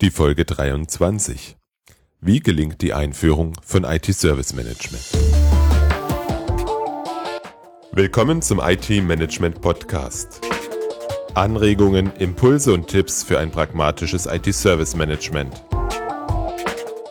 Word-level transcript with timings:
Die 0.00 0.12
Folge 0.12 0.44
23. 0.44 1.56
Wie 2.20 2.38
gelingt 2.38 2.82
die 2.82 2.94
Einführung 2.94 3.54
von 3.64 3.82
IT 3.82 4.04
Service 4.14 4.52
Management? 4.52 5.02
Willkommen 7.90 8.40
zum 8.40 8.60
IT 8.60 8.88
Management 8.90 9.60
Podcast. 9.60 10.40
Anregungen, 11.34 12.12
Impulse 12.20 12.72
und 12.74 12.86
Tipps 12.86 13.24
für 13.24 13.40
ein 13.40 13.50
pragmatisches 13.50 14.26
IT 14.26 14.54
Service 14.54 14.94
Management. 14.94 15.64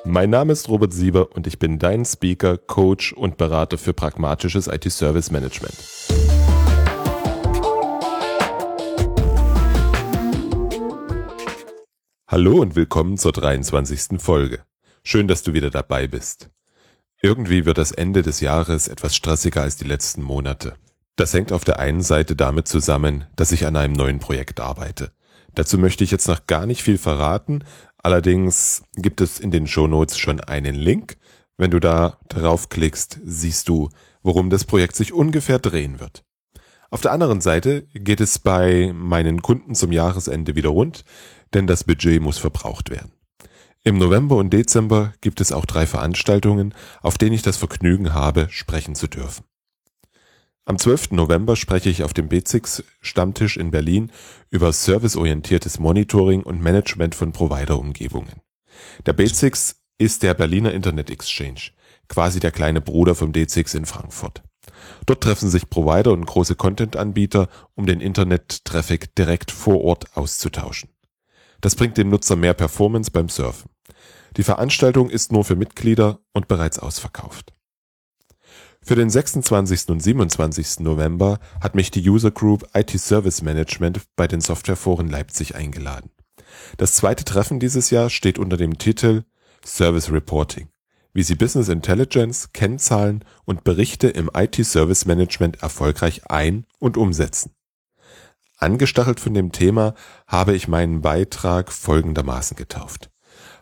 Mein 0.05 0.29
Name 0.29 0.53
ist 0.53 0.69
Robert 0.69 0.93
Sieber 0.93 1.35
und 1.35 1.45
ich 1.45 1.59
bin 1.59 1.79
dein 1.79 2.05
Speaker, 2.05 2.57
Coach 2.57 3.11
und 3.11 3.35
Berater 3.35 3.77
für 3.77 3.91
pragmatisches 3.91 4.67
IT 4.67 4.89
Service 4.93 5.29
Management. 5.29 5.75
Hallo 12.29 12.59
und 12.59 12.75
willkommen 12.75 13.17
zur 13.17 13.31
23. 13.31 14.19
Folge. 14.21 14.59
Schön, 15.01 15.29
dass 15.29 15.43
du 15.43 15.53
wieder 15.53 15.69
dabei 15.69 16.07
bist. 16.07 16.49
Irgendwie 17.21 17.63
wird 17.63 17.77
das 17.77 17.93
Ende 17.93 18.21
des 18.21 18.41
Jahres 18.41 18.89
etwas 18.89 19.15
stressiger 19.15 19.61
als 19.61 19.77
die 19.77 19.85
letzten 19.85 20.23
Monate. 20.23 20.73
Das 21.15 21.33
hängt 21.33 21.53
auf 21.53 21.63
der 21.63 21.79
einen 21.79 22.01
Seite 22.01 22.35
damit 22.35 22.67
zusammen, 22.67 23.23
dass 23.37 23.53
ich 23.53 23.65
an 23.65 23.77
einem 23.77 23.93
neuen 23.93 24.19
Projekt 24.19 24.59
arbeite. 24.59 25.13
Dazu 25.55 25.77
möchte 25.77 26.03
ich 26.03 26.11
jetzt 26.11 26.27
noch 26.27 26.47
gar 26.47 26.65
nicht 26.65 26.83
viel 26.83 26.97
verraten, 26.97 27.63
allerdings 27.95 28.83
gibt 28.97 29.21
es 29.21 29.39
in 29.39 29.51
den 29.51 29.65
Shownotes 29.65 30.17
schon 30.17 30.41
einen 30.41 30.75
Link. 30.75 31.15
Wenn 31.55 31.71
du 31.71 31.79
da 31.79 32.19
draufklickst, 32.27 33.21
siehst 33.23 33.69
du, 33.69 33.87
worum 34.21 34.49
das 34.49 34.65
Projekt 34.65 34.97
sich 34.97 35.13
ungefähr 35.13 35.59
drehen 35.59 36.01
wird. 36.01 36.25
Auf 36.89 37.01
der 37.01 37.11
anderen 37.11 37.41
Seite 37.41 37.83
geht 37.93 38.21
es 38.21 38.39
bei 38.39 38.93
meinen 38.93 39.41
Kunden 39.41 39.75
zum 39.75 39.91
Jahresende 39.91 40.55
wieder 40.55 40.69
rund, 40.69 41.03
denn 41.53 41.67
das 41.67 41.83
Budget 41.83 42.21
muss 42.21 42.37
verbraucht 42.37 42.89
werden. 42.89 43.11
Im 43.83 43.97
November 43.97 44.35
und 44.35 44.51
Dezember 44.51 45.13
gibt 45.21 45.39
es 45.39 45.51
auch 45.51 45.65
drei 45.65 45.85
Veranstaltungen, 45.85 46.73
auf 47.01 47.17
denen 47.17 47.33
ich 47.33 47.41
das 47.41 47.57
Vergnügen 47.57 48.13
habe, 48.13 48.47
sprechen 48.49 48.95
zu 48.95 49.07
dürfen. 49.07 49.45
Am 50.65 50.77
12. 50.77 51.11
November 51.11 51.55
spreche 51.55 51.89
ich 51.89 52.03
auf 52.03 52.13
dem 52.13 52.27
BZIX 52.27 52.83
Stammtisch 52.99 53.55
in 53.55 53.71
Berlin 53.71 54.11
über 54.49 54.73
serviceorientiertes 54.73 55.79
Monitoring 55.79 56.43
und 56.43 56.61
Management 56.61 57.15
von 57.15 57.31
Provider-Umgebungen. 57.31 58.41
Der 59.05 59.13
BZIX 59.13 59.77
ist 59.97 60.23
der 60.23 60.33
Berliner 60.33 60.73
Internet 60.73 61.09
Exchange, 61.09 61.71
quasi 62.09 62.41
der 62.41 62.51
kleine 62.51 62.81
Bruder 62.81 63.15
vom 63.15 63.31
DZIX 63.31 63.73
in 63.75 63.85
Frankfurt. 63.85 64.43
Dort 65.05 65.23
treffen 65.23 65.49
sich 65.49 65.69
Provider 65.69 66.11
und 66.11 66.25
große 66.25 66.55
Content-Anbieter, 66.55 67.47
um 67.75 67.85
den 67.85 68.01
Internet-Traffic 68.01 69.15
direkt 69.15 69.51
vor 69.51 69.81
Ort 69.81 70.17
auszutauschen. 70.17 70.89
Das 71.61 71.75
bringt 71.75 71.97
dem 71.97 72.09
Nutzer 72.09 72.35
mehr 72.35 72.53
Performance 72.53 73.11
beim 73.11 73.29
Surfen. 73.29 73.69
Die 74.37 74.43
Veranstaltung 74.43 75.09
ist 75.09 75.31
nur 75.31 75.43
für 75.43 75.55
Mitglieder 75.55 76.19
und 76.33 76.47
bereits 76.47 76.79
ausverkauft. 76.79 77.53
Für 78.81 78.95
den 78.95 79.09
26. 79.09 79.89
und 79.89 79.99
27. 79.99 80.79
November 80.79 81.39
hat 81.59 81.75
mich 81.75 81.91
die 81.91 82.07
User 82.07 82.31
Group 82.31 82.67
IT 82.73 82.91
Service 82.91 83.41
Management 83.41 84.01
bei 84.15 84.27
den 84.27 84.39
Softwareforen 84.39 85.09
Leipzig 85.09 85.55
eingeladen. 85.55 86.11
Das 86.77 86.93
zweite 86.93 87.25
Treffen 87.25 87.59
dieses 87.59 87.89
Jahr 87.89 88.09
steht 88.09 88.39
unter 88.39 88.55
dem 88.55 88.77
Titel 88.77 89.23
Service 89.65 90.09
Reporting, 90.09 90.69
wie 91.11 91.23
Sie 91.23 91.35
Business 91.35 91.67
Intelligence, 91.67 92.53
Kennzahlen 92.53 93.25
und 93.43 93.65
Berichte 93.65 94.07
im 94.07 94.29
IT 94.33 94.63
Service 94.63 95.05
Management 95.05 95.61
erfolgreich 95.61 96.29
ein- 96.29 96.65
und 96.79 96.95
umsetzen. 96.95 97.56
Angestachelt 98.57 99.19
von 99.19 99.33
dem 99.33 99.51
Thema 99.51 99.93
habe 100.25 100.55
ich 100.55 100.67
meinen 100.67 101.01
Beitrag 101.01 101.71
folgendermaßen 101.71 102.57
getauft. 102.57 103.11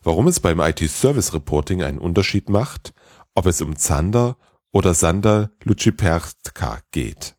Warum 0.04 0.28
es 0.28 0.40
beim 0.40 0.60
IT-Service 0.60 1.34
Reporting 1.34 1.84
einen 1.84 1.98
Unterschied 1.98 2.50
macht, 2.50 2.94
ob 3.34 3.46
es 3.46 3.62
um 3.62 3.76
Zander 3.76 4.38
oder 4.72 4.94
Sander 4.94 5.52
Lucipertka 5.64 6.80
geht. 6.92 7.36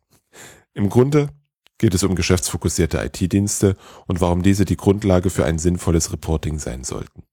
Im 0.73 0.89
Grunde 0.89 1.29
geht 1.77 1.93
es 1.93 2.03
um 2.03 2.15
geschäftsfokussierte 2.15 3.03
IT-Dienste 3.03 3.75
und 4.05 4.21
warum 4.21 4.43
diese 4.43 4.65
die 4.65 4.77
Grundlage 4.77 5.29
für 5.29 5.45
ein 5.45 5.59
sinnvolles 5.59 6.11
Reporting 6.11 6.59
sein 6.59 6.83
sollten. 6.83 7.23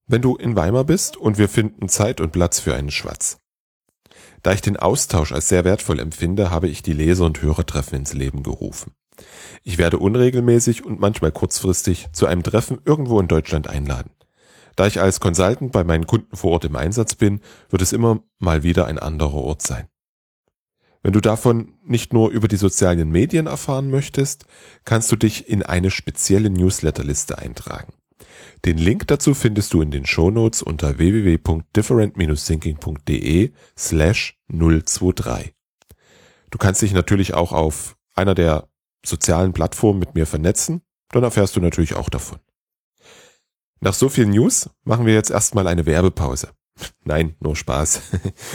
wenn 0.08 0.22
du 0.22 0.36
in 0.36 0.56
Weimar 0.56 0.84
bist 0.84 1.18
und 1.18 1.38
wir 1.38 1.50
finden 1.50 1.90
Zeit 1.90 2.22
und 2.22 2.32
Platz 2.32 2.60
für 2.60 2.76
einen 2.76 2.92
Schwatz. 2.92 3.38
Da 4.44 4.54
ich 4.54 4.62
den 4.62 4.78
Austausch 4.78 5.32
als 5.32 5.50
sehr 5.50 5.66
wertvoll 5.66 6.00
empfinde, 6.00 6.52
habe 6.52 6.68
ich 6.68 6.84
die 6.84 6.94
Leser- 6.94 7.26
und 7.26 7.42
Hörertreffen 7.42 8.00
ins 8.00 8.14
Leben 8.14 8.44
gerufen. 8.44 8.94
Ich 9.64 9.78
werde 9.78 9.98
unregelmäßig 9.98 10.86
und 10.86 11.00
manchmal 11.00 11.32
kurzfristig 11.32 12.08
zu 12.12 12.28
einem 12.28 12.44
Treffen 12.44 12.80
irgendwo 12.86 13.20
in 13.20 13.28
Deutschland 13.28 13.68
einladen. 13.68 14.12
Da 14.76 14.88
ich 14.88 15.00
als 15.00 15.20
Consultant 15.20 15.72
bei 15.72 15.84
meinen 15.84 16.06
Kunden 16.06 16.36
vor 16.36 16.52
Ort 16.52 16.66
im 16.66 16.76
Einsatz 16.76 17.16
bin, 17.16 17.42
wird 17.70 17.82
es 17.82 17.94
immer 17.94 18.22
mal 18.40 18.64
wieder 18.64 18.86
ein 18.86 19.00
anderer 19.00 19.36
Ort 19.36 19.62
sein. 19.62 19.88
Wenn 21.02 21.14
du 21.14 21.22
davon 21.22 21.74
nicht 21.84 22.14
nur 22.14 22.32
über 22.32 22.48
die 22.48 22.58
sozialen 22.58 23.10
Medien 23.10 23.48
erfahren 23.48 23.90
möchtest, 23.90 24.46
kannst 24.84 25.12
du 25.12 25.16
dich 25.16 25.48
in 25.48 25.64
eine 25.64 25.92
spezielle 25.92 26.50
Newsletterliste 26.50 27.38
eintragen. 27.38 27.94
Den 28.64 28.78
Link 28.78 29.08
dazu 29.08 29.34
findest 29.34 29.74
du 29.74 29.82
in 29.82 29.92
den 29.92 30.06
Shownotes 30.06 30.62
unter 30.62 30.98
www.different-thinking.de 30.98 33.52
slash 33.78 34.40
023. 34.48 35.54
Du 36.50 36.58
kannst 36.58 36.82
dich 36.82 36.94
natürlich 36.94 37.34
auch 37.34 37.52
auf 37.52 37.98
einer 38.14 38.34
der 38.34 38.70
sozialen 39.06 39.54
Plattformen 39.54 40.00
mit 40.00 40.16
mir 40.16 40.26
vernetzen, 40.26 40.82
dann 41.10 41.24
erfährst 41.24 41.56
du 41.56 41.62
natürlich 41.62 41.96
auch 41.96 42.10
davon. 42.10 42.40
Nach 43.82 43.94
so 43.94 44.10
vielen 44.10 44.32
News 44.32 44.70
machen 44.84 45.06
wir 45.06 45.14
jetzt 45.14 45.30
erstmal 45.30 45.68
eine 45.68 45.86
Werbepause. 45.86 46.50
Nein, 47.04 47.36
nur 47.40 47.56
Spaß. 47.56 48.02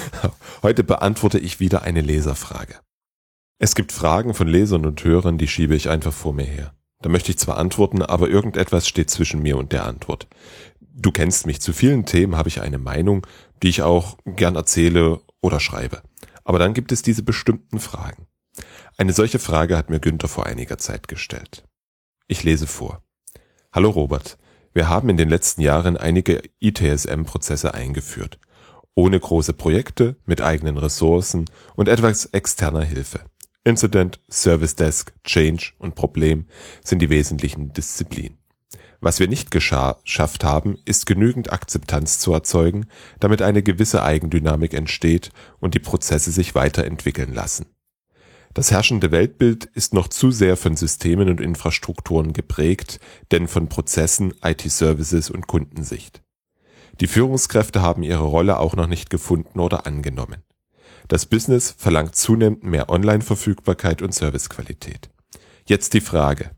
Heute 0.62 0.82
beantworte 0.82 1.38
ich 1.38 1.60
wieder 1.60 1.82
eine 1.82 2.00
Leserfrage. 2.00 2.80
Es 3.58 3.74
gibt 3.74 3.92
Fragen 3.92 4.34
von 4.34 4.48
Lesern 4.48 4.86
und 4.86 5.04
Hörern, 5.04 5.38
die 5.38 5.48
schiebe 5.48 5.74
ich 5.74 5.88
einfach 5.88 6.12
vor 6.12 6.32
mir 6.32 6.46
her. 6.46 6.74
Da 7.02 7.08
möchte 7.08 7.30
ich 7.30 7.38
zwar 7.38 7.56
antworten, 7.56 8.02
aber 8.02 8.28
irgendetwas 8.28 8.86
steht 8.86 9.10
zwischen 9.10 9.40
mir 9.42 9.56
und 9.56 9.72
der 9.72 9.86
Antwort. 9.86 10.28
Du 10.80 11.10
kennst 11.10 11.46
mich, 11.46 11.60
zu 11.60 11.72
vielen 11.72 12.04
Themen 12.04 12.36
habe 12.36 12.48
ich 12.48 12.60
eine 12.60 12.78
Meinung, 12.78 13.26
die 13.62 13.68
ich 13.68 13.82
auch 13.82 14.18
gern 14.26 14.56
erzähle 14.56 15.20
oder 15.40 15.60
schreibe. 15.60 16.02
Aber 16.44 16.58
dann 16.58 16.74
gibt 16.74 16.92
es 16.92 17.02
diese 17.02 17.22
bestimmten 17.22 17.80
Fragen. 17.80 18.26
Eine 18.98 19.14
solche 19.14 19.38
Frage 19.38 19.78
hat 19.78 19.88
mir 19.88 20.00
Günther 20.00 20.28
vor 20.28 20.44
einiger 20.44 20.76
Zeit 20.76 21.08
gestellt. 21.08 21.64
Ich 22.26 22.44
lese 22.44 22.66
vor. 22.66 23.02
Hallo 23.72 23.90
Robert. 23.90 24.36
Wir 24.74 24.88
haben 24.88 25.08
in 25.08 25.16
den 25.16 25.30
letzten 25.30 25.62
Jahren 25.62 25.96
einige 25.96 26.42
ITSM-Prozesse 26.60 27.72
eingeführt. 27.72 28.38
Ohne 28.94 29.18
große 29.18 29.54
Projekte, 29.54 30.16
mit 30.26 30.42
eigenen 30.42 30.76
Ressourcen 30.76 31.46
und 31.76 31.88
etwas 31.88 32.26
externer 32.26 32.82
Hilfe. 32.82 33.20
Incident, 33.62 34.20
Service 34.30 34.74
Desk, 34.74 35.12
Change 35.22 35.72
und 35.78 35.94
Problem 35.94 36.46
sind 36.82 37.00
die 37.00 37.10
wesentlichen 37.10 37.72
Disziplinen. 37.72 38.38
Was 39.02 39.18
wir 39.18 39.28
nicht 39.28 39.50
geschafft 39.50 40.44
haben, 40.44 40.78
ist 40.84 41.06
genügend 41.06 41.52
Akzeptanz 41.52 42.18
zu 42.18 42.32
erzeugen, 42.32 42.86
damit 43.18 43.42
eine 43.42 43.62
gewisse 43.62 44.02
Eigendynamik 44.02 44.74
entsteht 44.74 45.30
und 45.58 45.74
die 45.74 45.78
Prozesse 45.78 46.30
sich 46.30 46.54
weiterentwickeln 46.54 47.32
lassen. 47.32 47.66
Das 48.52 48.70
herrschende 48.70 49.10
Weltbild 49.10 49.64
ist 49.64 49.94
noch 49.94 50.08
zu 50.08 50.30
sehr 50.30 50.56
von 50.56 50.76
Systemen 50.76 51.28
und 51.28 51.40
Infrastrukturen 51.40 52.32
geprägt, 52.32 52.98
denn 53.30 53.46
von 53.46 53.68
Prozessen, 53.68 54.34
IT-Services 54.42 55.30
und 55.30 55.46
Kundensicht. 55.46 56.22
Die 57.00 57.06
Führungskräfte 57.06 57.80
haben 57.80 58.02
ihre 58.02 58.24
Rolle 58.24 58.58
auch 58.58 58.74
noch 58.74 58.86
nicht 58.86 59.08
gefunden 59.08 59.60
oder 59.60 59.86
angenommen. 59.86 60.42
Das 61.10 61.26
Business 61.26 61.74
verlangt 61.76 62.14
zunehmend 62.14 62.62
mehr 62.62 62.88
Online-Verfügbarkeit 62.88 64.00
und 64.00 64.14
Servicequalität. 64.14 65.10
Jetzt 65.66 65.92
die 65.92 66.00
Frage. 66.00 66.52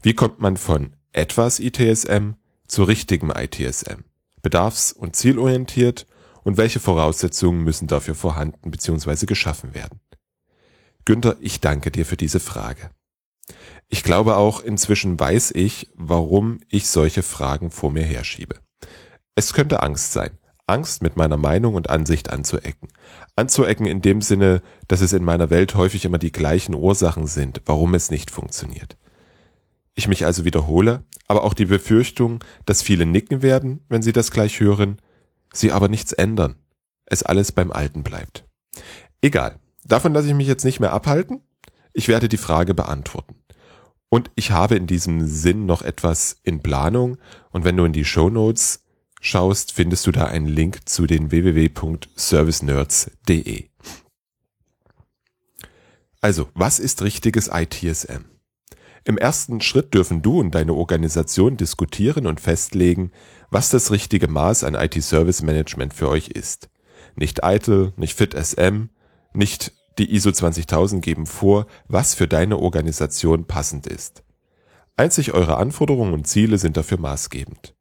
Wie 0.00 0.14
kommt 0.14 0.40
man 0.40 0.56
von 0.56 0.96
etwas 1.12 1.60
ITSM 1.60 2.30
zu 2.66 2.84
richtigem 2.84 3.30
ITSM? 3.30 4.04
Bedarfs- 4.40 4.94
und 4.94 5.14
zielorientiert 5.14 6.06
und 6.42 6.56
welche 6.56 6.80
Voraussetzungen 6.80 7.64
müssen 7.64 7.86
dafür 7.86 8.14
vorhanden 8.14 8.70
bzw. 8.70 9.26
geschaffen 9.26 9.74
werden? 9.74 10.00
Günther, 11.04 11.36
ich 11.40 11.60
danke 11.60 11.90
dir 11.90 12.06
für 12.06 12.16
diese 12.16 12.40
Frage. 12.40 12.92
Ich 13.90 14.02
glaube 14.02 14.36
auch, 14.36 14.62
inzwischen 14.62 15.20
weiß 15.20 15.50
ich, 15.50 15.90
warum 15.96 16.60
ich 16.70 16.86
solche 16.86 17.22
Fragen 17.22 17.70
vor 17.70 17.90
mir 17.90 18.04
herschiebe. 18.04 18.54
Es 19.34 19.52
könnte 19.52 19.82
Angst 19.82 20.14
sein. 20.14 20.38
Angst, 20.72 21.02
mit 21.02 21.16
meiner 21.16 21.36
Meinung 21.36 21.74
und 21.74 21.90
Ansicht 21.90 22.30
anzuecken. 22.30 22.88
Anzuecken 23.36 23.86
in 23.86 24.02
dem 24.02 24.20
Sinne, 24.20 24.62
dass 24.88 25.00
es 25.00 25.12
in 25.12 25.24
meiner 25.24 25.50
Welt 25.50 25.74
häufig 25.74 26.04
immer 26.04 26.18
die 26.18 26.32
gleichen 26.32 26.74
Ursachen 26.74 27.26
sind, 27.26 27.62
warum 27.66 27.94
es 27.94 28.10
nicht 28.10 28.30
funktioniert. 28.30 28.96
Ich 29.94 30.08
mich 30.08 30.24
also 30.26 30.44
wiederhole, 30.44 31.04
aber 31.28 31.44
auch 31.44 31.54
die 31.54 31.66
Befürchtung, 31.66 32.42
dass 32.66 32.82
viele 32.82 33.06
nicken 33.06 33.42
werden, 33.42 33.84
wenn 33.88 34.02
sie 34.02 34.12
das 34.12 34.30
gleich 34.30 34.58
hören, 34.58 34.98
sie 35.52 35.70
aber 35.70 35.88
nichts 35.88 36.12
ändern, 36.12 36.56
es 37.06 37.22
alles 37.22 37.52
beim 37.52 37.70
Alten 37.70 38.02
bleibt. 38.02 38.44
Egal, 39.20 39.60
Davon 39.84 40.12
lasse 40.12 40.28
ich 40.28 40.34
mich 40.34 40.46
jetzt 40.46 40.64
nicht 40.64 40.80
mehr 40.80 40.92
abhalten. 40.92 41.40
Ich 41.92 42.08
werde 42.08 42.28
die 42.28 42.36
Frage 42.36 42.74
beantworten. 42.74 43.36
Und 44.08 44.30
ich 44.34 44.50
habe 44.50 44.76
in 44.76 44.86
diesem 44.86 45.26
Sinn 45.26 45.66
noch 45.66 45.82
etwas 45.82 46.36
in 46.42 46.62
Planung. 46.62 47.18
Und 47.50 47.64
wenn 47.64 47.76
du 47.76 47.84
in 47.84 47.92
die 47.92 48.04
Show 48.04 48.30
Notes 48.30 48.84
schaust, 49.22 49.72
findest 49.72 50.06
du 50.06 50.12
da 50.12 50.26
einen 50.26 50.48
Link 50.48 50.86
zu 50.86 51.06
den 51.06 51.30
www.servicenerds.de. 51.30 53.70
Also, 56.20 56.50
was 56.54 56.78
ist 56.78 57.00
richtiges 57.02 57.48
ITSM? 57.48 58.26
Im 59.04 59.18
ersten 59.18 59.60
Schritt 59.60 59.94
dürfen 59.94 60.22
du 60.22 60.38
und 60.38 60.54
deine 60.54 60.74
Organisation 60.74 61.56
diskutieren 61.56 62.26
und 62.26 62.40
festlegen, 62.40 63.10
was 63.50 63.70
das 63.70 63.90
richtige 63.90 64.28
Maß 64.28 64.62
an 64.64 64.74
IT-Service 64.74 65.42
Management 65.42 65.94
für 65.94 66.08
euch 66.08 66.28
ist. 66.28 66.68
Nicht 67.16 67.40
ITIL, 67.42 67.92
nicht 67.96 68.16
FitSM, 68.16 68.90
nicht 69.32 69.72
die 69.98 70.14
ISO 70.14 70.32
20000 70.32 71.04
geben 71.04 71.26
vor, 71.26 71.66
was 71.88 72.14
für 72.14 72.28
deine 72.28 72.58
Organisation 72.58 73.46
passend 73.46 73.86
ist. 73.86 74.22
Einzig 74.96 75.32
eure 75.32 75.56
Anforderungen 75.56 76.12
und 76.12 76.26
Ziele 76.26 76.58
sind 76.58 76.76
dafür 76.76 76.98
maßgebend. 76.98 77.74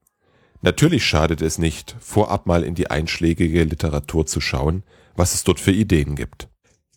Natürlich 0.63 1.03
schadet 1.03 1.41
es 1.41 1.57
nicht, 1.57 1.95
vorab 1.99 2.45
mal 2.45 2.63
in 2.63 2.75
die 2.75 2.91
einschlägige 2.91 3.63
Literatur 3.63 4.27
zu 4.27 4.39
schauen, 4.39 4.83
was 5.15 5.33
es 5.33 5.43
dort 5.43 5.59
für 5.59 5.71
Ideen 5.71 6.15
gibt. 6.15 6.49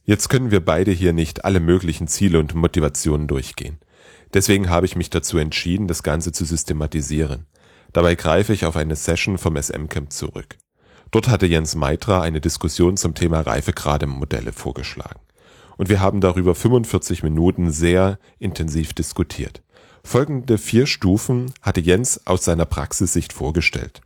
Jetzt 0.05 0.29
können 0.29 0.51
wir 0.51 0.63
beide 0.63 0.91
hier 0.91 1.15
nicht 1.15 1.47
alle 1.47 1.61
möglichen 1.61 2.07
Ziele 2.07 2.39
und 2.39 2.55
Motivationen 2.55 3.27
durchgehen. 3.27 3.79
Deswegen 4.35 4.69
habe 4.69 4.85
ich 4.85 4.97
mich 4.97 5.09
dazu 5.09 5.39
entschieden, 5.39 5.89
das 5.89 6.03
Ganze 6.03 6.31
zu 6.31 6.45
systematisieren. 6.45 7.47
Dabei 7.95 8.17
greife 8.17 8.53
ich 8.53 8.67
auf 8.67 8.77
eine 8.77 8.97
Session 8.97 9.39
vom 9.39 9.57
SM-Camp 9.57 10.13
zurück. 10.13 10.59
Dort 11.11 11.29
hatte 11.29 11.47
Jens 11.47 11.75
Meitra 11.75 12.21
eine 12.21 12.43
Diskussion 12.43 12.99
zum 12.99 13.15
Thema 13.15 13.41
Reifegrademodelle 13.41 14.53
vorgeschlagen. 14.53 15.21
Und 15.79 15.89
wir 15.89 16.01
haben 16.01 16.21
darüber 16.21 16.55
45 16.55 17.23
Minuten 17.23 17.71
sehr 17.71 18.19
intensiv 18.39 18.93
diskutiert. 18.93 19.63
Folgende 20.05 20.59
vier 20.59 20.87
Stufen 20.87 21.53
hatte 21.61 21.81
Jens 21.81 22.27
aus 22.27 22.45
seiner 22.45 22.67
Praxissicht 22.67 23.33
vorgestellt. 23.33 24.03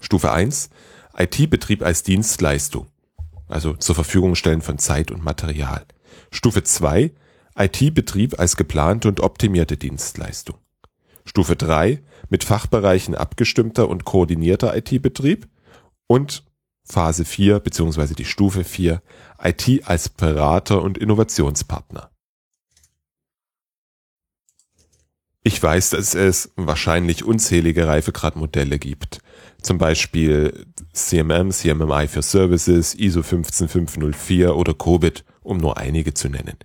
Stufe 0.00 0.30
1. 0.30 0.68
IT-Betrieb 1.16 1.82
als 1.82 2.02
Dienstleistung, 2.02 2.88
also 3.48 3.72
zur 3.74 3.94
Verfügung 3.94 4.34
stellen 4.34 4.60
von 4.60 4.78
Zeit 4.78 5.10
und 5.10 5.24
Material. 5.24 5.86
Stufe 6.30 6.64
2. 6.64 7.12
IT-Betrieb 7.56 8.38
als 8.38 8.56
geplante 8.56 9.08
und 9.08 9.20
optimierte 9.20 9.78
Dienstleistung. 9.78 10.58
Stufe 11.24 11.56
3. 11.56 12.02
Mit 12.28 12.44
Fachbereichen 12.44 13.14
abgestimmter 13.14 13.88
und 13.88 14.04
koordinierter 14.04 14.76
IT-Betrieb 14.76 15.48
und 16.08 16.44
Phase 16.84 17.24
4 17.24 17.60
bzw. 17.60 18.14
die 18.14 18.24
Stufe 18.24 18.64
4 18.64 19.00
IT 19.42 19.82
als 19.84 20.08
Berater 20.08 20.82
und 20.82 20.98
Innovationspartner. 20.98 22.10
Ich 25.46 25.62
weiß, 25.62 25.90
dass 25.90 26.16
es 26.16 26.50
wahrscheinlich 26.56 27.22
unzählige 27.22 27.86
Reifegradmodelle 27.86 28.80
gibt. 28.80 29.20
Zum 29.62 29.78
Beispiel 29.78 30.66
CMM, 30.92 31.52
CMMI 31.52 32.08
für 32.08 32.22
Services, 32.22 32.96
ISO 32.96 33.22
15504 33.22 34.56
oder 34.56 34.74
COBIT, 34.74 35.24
um 35.42 35.58
nur 35.58 35.78
einige 35.78 36.14
zu 36.14 36.28
nennen. 36.28 36.56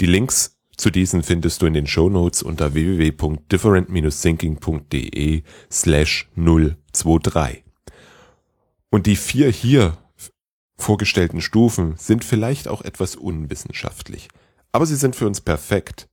Die 0.00 0.06
Links 0.06 0.58
zu 0.76 0.90
diesen 0.90 1.22
findest 1.22 1.62
du 1.62 1.66
in 1.66 1.74
den 1.74 1.86
Show 1.86 2.10
Notes 2.10 2.42
unter 2.42 2.74
www.different-thinking.de 2.74 5.44
slash 5.70 6.28
023. 6.34 7.62
Und 8.90 9.06
die 9.06 9.14
vier 9.14 9.48
hier 9.48 9.96
vorgestellten 10.76 11.40
Stufen 11.40 11.94
sind 11.98 12.24
vielleicht 12.24 12.66
auch 12.66 12.82
etwas 12.82 13.14
unwissenschaftlich, 13.14 14.26
aber 14.72 14.86
sie 14.86 14.96
sind 14.96 15.14
für 15.14 15.28
uns 15.28 15.40
perfekt, 15.40 16.08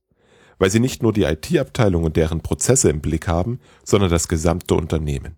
weil 0.62 0.70
sie 0.70 0.78
nicht 0.78 1.02
nur 1.02 1.12
die 1.12 1.24
IT-Abteilung 1.24 2.04
und 2.04 2.14
deren 2.14 2.40
Prozesse 2.40 2.88
im 2.88 3.00
Blick 3.00 3.26
haben, 3.26 3.58
sondern 3.82 4.10
das 4.10 4.28
gesamte 4.28 4.76
Unternehmen. 4.76 5.34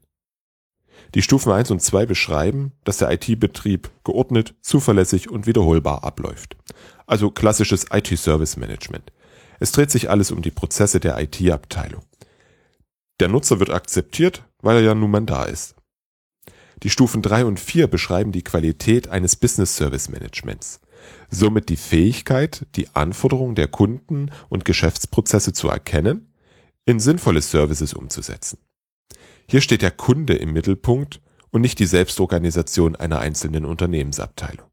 Die 1.15 1.23
Stufen 1.23 1.51
1 1.51 1.71
und 1.71 1.81
2 1.81 2.05
beschreiben, 2.05 2.73
dass 2.85 2.99
der 2.99 3.11
IT-Betrieb 3.11 3.89
geordnet, 4.05 4.55
zuverlässig 4.61 5.31
und 5.31 5.47
wiederholbar 5.47 6.05
abläuft. 6.05 6.59
Also 7.07 7.31
klassisches 7.31 7.87
IT-Service-Management. 7.91 9.13
Es 9.61 9.73
dreht 9.73 9.91
sich 9.91 10.11
alles 10.11 10.31
um 10.31 10.43
die 10.43 10.51
Prozesse 10.51 11.01
der 11.01 11.19
IT-Abteilung. 11.19 12.03
Der 13.19 13.29
Nutzer 13.29 13.61
wird 13.61 13.71
akzeptiert, 13.71 14.45
weil 14.61 14.77
er 14.77 14.83
ja 14.83 14.95
nun 14.95 15.11
mal 15.11 15.23
da 15.23 15.45
ist. 15.45 15.75
Die 16.83 16.91
Stufen 16.91 17.23
3 17.23 17.45
und 17.45 17.61
4 17.61 17.87
beschreiben 17.87 18.33
die 18.33 18.43
Qualität 18.43 19.09
eines 19.09 19.37
Business 19.37 19.77
Service 19.77 20.09
Managements, 20.09 20.81
somit 21.31 21.69
die 21.69 21.77
Fähigkeit, 21.77 22.67
die 22.77 22.89
Anforderungen 22.95 23.55
der 23.55 23.69
Kunden 23.69 24.31
und 24.49 24.65
Geschäftsprozesse 24.65 25.53
zu 25.53 25.69
erkennen, 25.69 26.33
in 26.85 27.01
sinnvolle 27.01 27.41
Services 27.41 27.95
umzusetzen. 27.95 28.59
Hier 29.49 29.61
steht 29.61 29.83
der 29.83 29.91
Kunde 29.91 30.35
im 30.35 30.53
Mittelpunkt 30.53 31.21
und 31.51 31.61
nicht 31.61 31.79
die 31.79 31.87
Selbstorganisation 31.87 32.97
einer 32.97 33.21
einzelnen 33.21 33.65
Unternehmensabteilung. 33.65 34.67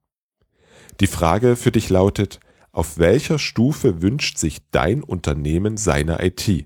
Die 1.00 1.08
Frage 1.08 1.56
für 1.56 1.72
dich 1.72 1.90
lautet, 1.90 2.40
auf 2.72 2.98
welcher 2.98 3.38
Stufe 3.38 4.02
wünscht 4.02 4.38
sich 4.38 4.60
dein 4.72 5.04
Unternehmen 5.04 5.78
seine 5.78 6.24
IT? 6.24 6.66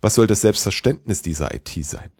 Was 0.00 0.14
soll 0.14 0.26
das 0.26 0.40
Selbstverständnis 0.40 1.22
dieser 1.22 1.54
IT 1.54 1.70
sein? 1.84 2.10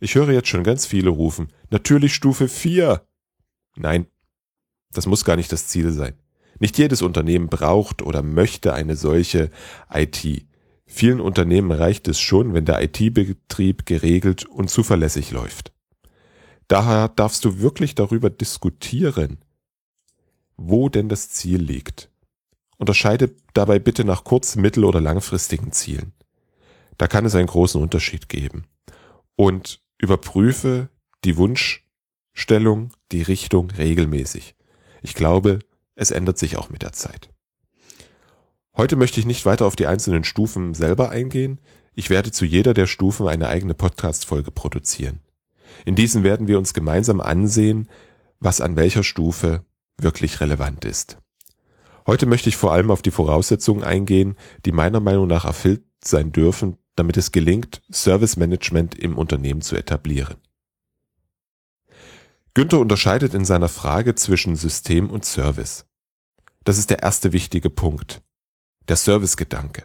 Ich 0.00 0.14
höre 0.14 0.30
jetzt 0.32 0.48
schon 0.48 0.64
ganz 0.64 0.86
viele 0.86 1.10
rufen, 1.10 1.48
natürlich 1.68 2.14
Stufe 2.14 2.48
4. 2.48 3.06
Nein, 3.76 4.06
das 4.92 5.06
muss 5.06 5.24
gar 5.24 5.36
nicht 5.36 5.52
das 5.52 5.68
Ziel 5.68 5.92
sein. 5.92 6.14
Nicht 6.58 6.78
jedes 6.78 7.02
Unternehmen 7.02 7.48
braucht 7.48 8.02
oder 8.02 8.22
möchte 8.22 8.72
eine 8.72 8.96
solche 8.96 9.50
IT. 9.92 10.46
Vielen 10.86 11.20
Unternehmen 11.20 11.70
reicht 11.70 12.08
es 12.08 12.18
schon, 12.18 12.54
wenn 12.54 12.64
der 12.64 12.82
IT-Betrieb 12.82 13.86
geregelt 13.86 14.46
und 14.46 14.70
zuverlässig 14.70 15.30
läuft. 15.30 15.72
Daher 16.66 17.08
darfst 17.08 17.44
du 17.44 17.60
wirklich 17.60 17.94
darüber 17.94 18.30
diskutieren, 18.30 19.38
wo 20.56 20.88
denn 20.88 21.08
das 21.08 21.30
Ziel 21.30 21.60
liegt. 21.60 22.10
Unterscheide 22.78 23.34
dabei 23.52 23.78
bitte 23.78 24.04
nach 24.04 24.24
kurz-, 24.24 24.56
mittel- 24.56 24.84
oder 24.84 25.00
langfristigen 25.00 25.72
Zielen. 25.72 26.12
Da 26.96 27.06
kann 27.06 27.26
es 27.26 27.34
einen 27.34 27.46
großen 27.46 27.80
Unterschied 27.80 28.28
geben. 28.28 28.64
Und 29.36 29.80
Überprüfe 30.00 30.88
die 31.24 31.36
Wunschstellung, 31.36 32.90
die 33.12 33.20
Richtung 33.20 33.70
regelmäßig. 33.70 34.54
Ich 35.02 35.14
glaube, 35.14 35.58
es 35.94 36.10
ändert 36.10 36.38
sich 36.38 36.56
auch 36.56 36.70
mit 36.70 36.80
der 36.80 36.92
Zeit. 36.92 37.28
Heute 38.74 38.96
möchte 38.96 39.20
ich 39.20 39.26
nicht 39.26 39.44
weiter 39.44 39.66
auf 39.66 39.76
die 39.76 39.86
einzelnen 39.86 40.24
Stufen 40.24 40.72
selber 40.72 41.10
eingehen. 41.10 41.60
Ich 41.94 42.08
werde 42.08 42.32
zu 42.32 42.46
jeder 42.46 42.72
der 42.72 42.86
Stufen 42.86 43.28
eine 43.28 43.48
eigene 43.48 43.74
Podcast-Folge 43.74 44.50
produzieren. 44.50 45.20
In 45.84 45.96
diesen 45.96 46.24
werden 46.24 46.48
wir 46.48 46.56
uns 46.56 46.72
gemeinsam 46.72 47.20
ansehen, 47.20 47.86
was 48.38 48.62
an 48.62 48.76
welcher 48.76 49.04
Stufe 49.04 49.66
wirklich 49.98 50.40
relevant 50.40 50.86
ist. 50.86 51.18
Heute 52.06 52.24
möchte 52.24 52.48
ich 52.48 52.56
vor 52.56 52.72
allem 52.72 52.90
auf 52.90 53.02
die 53.02 53.10
Voraussetzungen 53.10 53.84
eingehen, 53.84 54.36
die 54.64 54.72
meiner 54.72 55.00
Meinung 55.00 55.26
nach 55.26 55.44
erfüllt 55.44 55.82
sein 56.02 56.32
dürfen, 56.32 56.78
damit 57.00 57.16
es 57.16 57.32
gelingt, 57.32 57.80
Service 57.90 58.36
Management 58.36 58.94
im 58.94 59.16
Unternehmen 59.16 59.62
zu 59.62 59.74
etablieren. 59.74 60.36
Günther 62.52 62.78
unterscheidet 62.78 63.32
in 63.32 63.46
seiner 63.46 63.70
Frage 63.70 64.14
zwischen 64.16 64.54
System 64.54 65.08
und 65.08 65.24
Service. 65.24 65.86
Das 66.62 66.76
ist 66.76 66.90
der 66.90 67.02
erste 67.02 67.32
wichtige 67.32 67.70
Punkt. 67.70 68.20
Der 68.86 68.96
Servicegedanke. 68.96 69.84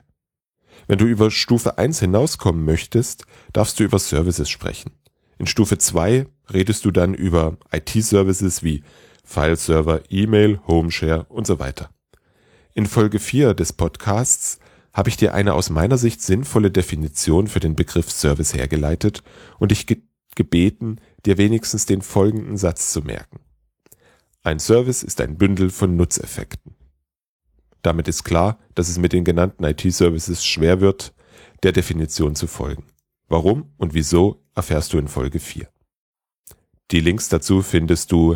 Wenn 0.88 0.98
du 0.98 1.06
über 1.06 1.32
Stufe 1.32 1.78
1 1.78 2.02
hinauskommen 2.02 2.66
möchtest, 2.66 3.26
darfst 3.54 3.80
du 3.80 3.86
über 3.86 3.98
Services 3.98 4.50
sprechen. 4.50 4.92
In 5.38 5.48
Stufe 5.48 5.78
2 5.78 6.28
redest 6.52 6.84
du 6.84 6.92
dann 6.92 7.14
über 7.14 7.56
IT-Services 7.72 8.62
wie 8.62 8.84
File-Server, 9.24 10.02
E-Mail, 10.10 10.60
Homeshare 10.68 11.24
und 11.30 11.48
so 11.48 11.60
weiter. 11.60 11.92
In 12.74 12.88
Folge 12.88 13.20
4 13.20 13.54
des 13.54 13.72
Podcasts 13.72 14.60
habe 14.96 15.10
ich 15.10 15.18
dir 15.18 15.34
eine 15.34 15.54
aus 15.54 15.70
meiner 15.70 15.98
Sicht 15.98 16.22
sinnvolle 16.22 16.72
Definition 16.72 17.48
für 17.48 17.60
den 17.60 17.76
Begriff 17.76 18.10
Service 18.10 18.54
hergeleitet 18.54 19.22
und 19.60 19.72
dich 19.72 19.86
ge 19.86 20.02
gebeten, 20.36 21.00
dir 21.26 21.38
wenigstens 21.38 21.86
den 21.86 22.02
folgenden 22.02 22.58
Satz 22.58 22.92
zu 22.92 23.02
merken. 23.02 23.40
Ein 24.44 24.60
Service 24.60 25.02
ist 25.02 25.22
ein 25.22 25.38
Bündel 25.38 25.70
von 25.70 25.96
Nutzeffekten. 25.96 26.76
Damit 27.82 28.10
ist 28.10 28.26
klar, 28.26 28.60
dass 28.74 28.90
es 28.90 28.98
mit 28.98 29.14
den 29.14 29.24
genannten 29.24 29.64
IT-Services 29.64 30.46
schwer 30.46 30.82
wird, 30.82 31.14
der 31.64 31.72
Definition 31.72 32.36
zu 32.36 32.48
folgen. 32.48 32.84
Warum 33.30 33.72
und 33.78 33.94
wieso 33.94 34.44
erfährst 34.56 34.92
du 34.92 34.98
in 34.98 35.08
Folge 35.08 35.40
4. 35.40 35.70
Die 36.92 37.00
Links 37.00 37.30
dazu 37.30 37.62
findest 37.62 38.12
du 38.12 38.36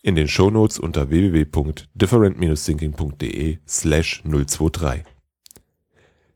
in 0.00 0.14
den 0.14 0.28
Shownotes 0.28 0.78
unter 0.78 1.10
www.different-thinking.de 1.10 3.58
slash 3.66 4.22
023. 4.24 5.02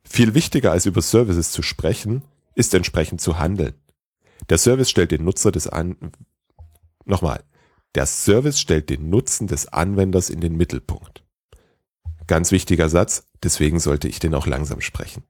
Viel 0.09 0.35
wichtiger 0.35 0.73
als 0.73 0.87
über 0.87 1.03
Services 1.03 1.51
zu 1.51 1.63
sprechen, 1.63 2.23
ist 2.55 2.73
entsprechend 2.75 3.21
zu 3.21 3.39
handeln. 3.39 3.75
Der 4.49 4.59
Service 4.59 4.89
stellt 4.89 5.11
den 5.11 5.25
Nutzer 5.25 5.53
des 5.53 5.67
An 5.67 5.97
nochmal. 7.05 7.43
Der 7.95 8.07
Service 8.07 8.61
stellt 8.61 8.89
den 8.91 9.11
Nutzen 9.11 9.47
des 9.47 9.69
Anwenders 9.69 10.31
in 10.31 10.41
den 10.41 10.57
Mittelpunkt. 10.57 11.25
Ganz 12.27 12.53
wichtiger 12.53 12.89
Satz, 12.89 13.27
deswegen 13.43 13.79
sollte 13.79 14.09
ich 14.09 14.19
den 14.19 14.35
auch 14.35 14.47
langsam 14.47 14.81
sprechen. 14.81 15.25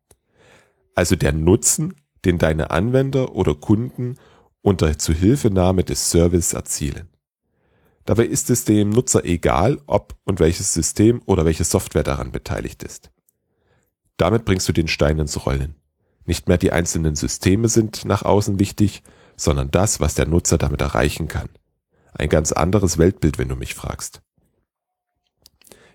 Also 0.95 1.17
der 1.17 1.33
Nutzen, 1.33 1.95
den 2.25 2.39
deine 2.39 2.71
Anwender 2.71 3.35
oder 3.35 3.55
Kunden 3.55 4.17
unter 4.63 4.99
Zuhilfenahme 4.99 5.85
des 5.85 6.11
Service 6.11 6.53
erzielen. 6.53 7.09
Dabei 8.05 8.25
ist 8.25 8.51
es 8.51 8.65
dem 8.65 8.91
Nutzer 8.91 9.25
egal, 9.25 9.81
ob 9.87 10.17
und 10.25 10.41
welches 10.41 10.73
System 10.73 11.23
oder 11.27 11.45
welche 11.45 11.65
Software 11.65 12.03
daran 12.03 12.33
beteiligt 12.33 12.83
ist. 12.83 13.11
Damit 14.17 14.45
bringst 14.45 14.69
du 14.69 14.73
den 14.73 14.89
Stein 14.89 15.19
ins 15.19 15.45
Rollen. 15.47 15.77
Nicht 16.25 16.49
mehr 16.49 16.59
die 16.59 16.73
einzelnen 16.73 17.15
Systeme 17.15 17.69
sind 17.69 18.05
nach 18.05 18.23
außen 18.23 18.59
wichtig, 18.59 19.03
sondern 19.37 19.71
das, 19.71 20.01
was 20.01 20.15
der 20.15 20.27
Nutzer 20.27 20.59
damit 20.59 20.81
erreichen 20.81 21.29
kann. 21.29 21.49
Ein 22.15 22.29
ganz 22.29 22.53
anderes 22.53 22.99
Weltbild, 22.99 23.39
wenn 23.39 23.49
du 23.49 23.57
mich 23.57 23.75
fragst. 23.75 24.23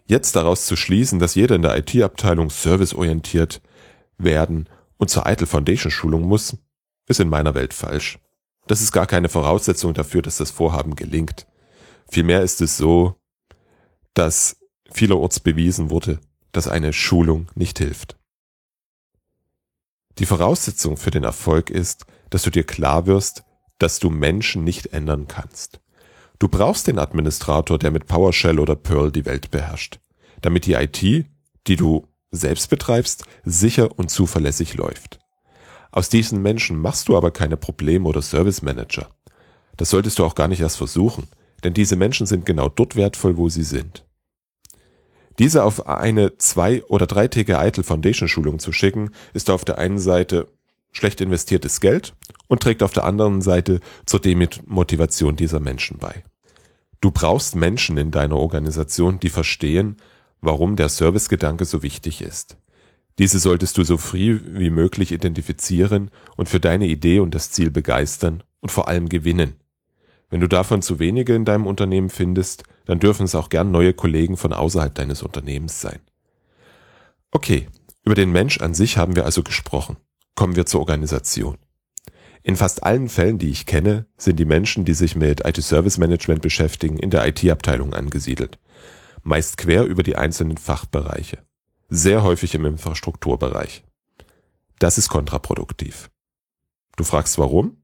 Jetzt 0.05 0.35
daraus 0.35 0.65
zu 0.65 0.75
schließen, 0.75 1.19
dass 1.19 1.35
jeder 1.35 1.55
in 1.55 1.61
der 1.61 1.77
IT-Abteilung 1.77 2.49
serviceorientiert 2.49 3.61
werden 4.17 4.69
und 4.97 5.09
zur 5.09 5.25
Eitel 5.25 5.47
Foundation 5.47 5.91
Schulung 5.91 6.23
muss, 6.23 6.57
ist 7.07 7.19
in 7.19 7.29
meiner 7.29 7.55
Welt 7.55 7.73
falsch. 7.73 8.19
Das 8.67 8.81
ist 8.81 8.91
gar 8.91 9.07
keine 9.07 9.29
Voraussetzung 9.29 9.93
dafür, 9.93 10.21
dass 10.21 10.37
das 10.37 10.51
Vorhaben 10.51 10.95
gelingt. 10.95 11.47
Vielmehr 12.09 12.41
ist 12.41 12.61
es 12.61 12.77
so, 12.77 13.15
dass 14.13 14.57
vielerorts 14.91 15.39
bewiesen 15.39 15.89
wurde, 15.89 16.19
dass 16.51 16.67
eine 16.67 16.93
Schulung 16.93 17.47
nicht 17.55 17.79
hilft. 17.79 18.17
Die 20.17 20.25
Voraussetzung 20.25 20.97
für 20.97 21.11
den 21.11 21.23
Erfolg 21.23 21.69
ist, 21.69 22.05
dass 22.29 22.43
du 22.43 22.49
dir 22.49 22.63
klar 22.63 23.05
wirst, 23.07 23.43
dass 23.77 23.99
du 23.99 24.09
Menschen 24.09 24.63
nicht 24.63 24.87
ändern 24.87 25.27
kannst. 25.27 25.79
Du 26.39 26.47
brauchst 26.47 26.87
den 26.87 26.99
Administrator, 26.99 27.77
der 27.77 27.91
mit 27.91 28.07
PowerShell 28.07 28.59
oder 28.59 28.75
Perl 28.75 29.11
die 29.11 29.25
Welt 29.25 29.51
beherrscht, 29.51 29.99
damit 30.41 30.65
die 30.65 30.73
IT, 30.73 31.01
die 31.01 31.75
du 31.75 32.07
selbst 32.31 32.69
betreibst, 32.69 33.25
sicher 33.43 33.97
und 33.97 34.09
zuverlässig 34.09 34.75
läuft. 34.75 35.19
Aus 35.91 36.09
diesen 36.09 36.41
Menschen 36.41 36.77
machst 36.77 37.09
du 37.09 37.17
aber 37.17 37.31
keine 37.31 37.57
Problem- 37.57 38.05
oder 38.05 38.21
Service 38.21 38.61
Manager. 38.61 39.09
Das 39.77 39.89
solltest 39.89 40.19
du 40.19 40.25
auch 40.25 40.35
gar 40.35 40.47
nicht 40.47 40.61
erst 40.61 40.77
versuchen, 40.77 41.27
denn 41.63 41.73
diese 41.73 41.95
Menschen 41.95 42.25
sind 42.25 42.45
genau 42.45 42.69
dort 42.69 42.95
wertvoll, 42.95 43.37
wo 43.37 43.49
sie 43.49 43.63
sind. 43.63 44.05
Diese 45.41 45.63
auf 45.63 45.87
eine 45.87 46.37
zwei- 46.37 46.83
oder 46.83 47.07
dreitägige 47.07 47.57
Eitel 47.57 47.83
Foundation 47.83 48.29
Schulung 48.29 48.59
zu 48.59 48.71
schicken, 48.71 49.09
ist 49.33 49.49
auf 49.49 49.65
der 49.65 49.79
einen 49.79 49.97
Seite 49.97 50.47
schlecht 50.91 51.19
investiertes 51.19 51.81
Geld 51.81 52.13
und 52.47 52.61
trägt 52.61 52.83
auf 52.83 52.93
der 52.93 53.05
anderen 53.05 53.41
Seite 53.41 53.79
zur 54.05 54.19
Demotivation 54.19 55.35
dieser 55.35 55.59
Menschen 55.59 55.97
bei. 55.97 56.23
Du 56.99 57.09
brauchst 57.09 57.55
Menschen 57.55 57.97
in 57.97 58.11
deiner 58.11 58.37
Organisation, 58.37 59.19
die 59.19 59.29
verstehen, 59.29 59.97
warum 60.41 60.75
der 60.75 60.89
Servicegedanke 60.89 61.65
so 61.65 61.81
wichtig 61.81 62.21
ist. 62.21 62.57
Diese 63.17 63.39
solltest 63.39 63.79
du 63.79 63.83
so 63.83 63.97
früh 63.97 64.41
wie 64.45 64.69
möglich 64.69 65.11
identifizieren 65.11 66.11
und 66.37 66.49
für 66.49 66.59
deine 66.59 66.85
Idee 66.85 67.19
und 67.19 67.33
das 67.33 67.49
Ziel 67.49 67.71
begeistern 67.71 68.43
und 68.59 68.71
vor 68.71 68.87
allem 68.87 69.09
gewinnen. 69.09 69.55
Wenn 70.31 70.39
du 70.39 70.47
davon 70.47 70.81
zu 70.81 70.97
wenige 70.97 71.35
in 71.35 71.45
deinem 71.45 71.67
Unternehmen 71.67 72.09
findest, 72.09 72.63
dann 72.85 72.99
dürfen 72.99 73.25
es 73.25 73.35
auch 73.35 73.49
gern 73.49 73.69
neue 73.69 73.93
Kollegen 73.93 74.37
von 74.37 74.53
außerhalb 74.53 74.95
deines 74.95 75.21
Unternehmens 75.21 75.81
sein. 75.81 75.99
Okay, 77.31 77.67
über 78.03 78.15
den 78.15 78.31
Mensch 78.31 78.59
an 78.61 78.73
sich 78.73 78.97
haben 78.97 79.15
wir 79.15 79.25
also 79.25 79.43
gesprochen. 79.43 79.97
Kommen 80.33 80.55
wir 80.55 80.65
zur 80.65 80.79
Organisation. 80.79 81.57
In 82.43 82.55
fast 82.55 82.83
allen 82.83 83.09
Fällen, 83.09 83.37
die 83.37 83.49
ich 83.49 83.65
kenne, 83.65 84.07
sind 84.17 84.39
die 84.39 84.45
Menschen, 84.45 84.85
die 84.85 84.93
sich 84.93 85.15
mit 85.15 85.45
IT-Service 85.45 85.97
Management 85.97 86.41
beschäftigen, 86.41 86.97
in 86.97 87.09
der 87.09 87.27
IT-Abteilung 87.27 87.93
angesiedelt. 87.93 88.57
Meist 89.23 89.57
quer 89.57 89.83
über 89.83 90.01
die 90.01 90.15
einzelnen 90.15 90.57
Fachbereiche. 90.57 91.39
Sehr 91.89 92.23
häufig 92.23 92.55
im 92.55 92.65
Infrastrukturbereich. 92.65 93.83
Das 94.79 94.97
ist 94.97 95.09
kontraproduktiv. 95.09 96.09
Du 96.95 97.03
fragst 97.03 97.37
warum? 97.37 97.80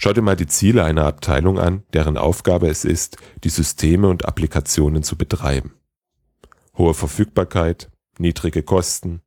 Schau 0.00 0.12
dir 0.12 0.22
mal 0.22 0.36
die 0.36 0.46
Ziele 0.46 0.84
einer 0.84 1.06
Abteilung 1.06 1.58
an, 1.58 1.82
deren 1.92 2.16
Aufgabe 2.16 2.68
es 2.68 2.84
ist, 2.84 3.16
die 3.42 3.48
Systeme 3.48 4.08
und 4.08 4.26
Applikationen 4.26 5.02
zu 5.02 5.16
betreiben. 5.18 5.74
Hohe 6.76 6.94
Verfügbarkeit, 6.94 7.90
niedrige 8.16 8.62
Kosten, 8.62 9.22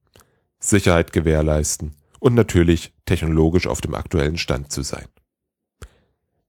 Sicherheit 0.59 1.11
gewährleisten 1.11 1.97
und 2.19 2.35
natürlich 2.35 2.93
technologisch 3.05 3.67
auf 3.67 3.81
dem 3.81 3.95
aktuellen 3.95 4.37
Stand 4.37 4.71
zu 4.71 4.81
sein. 4.81 5.05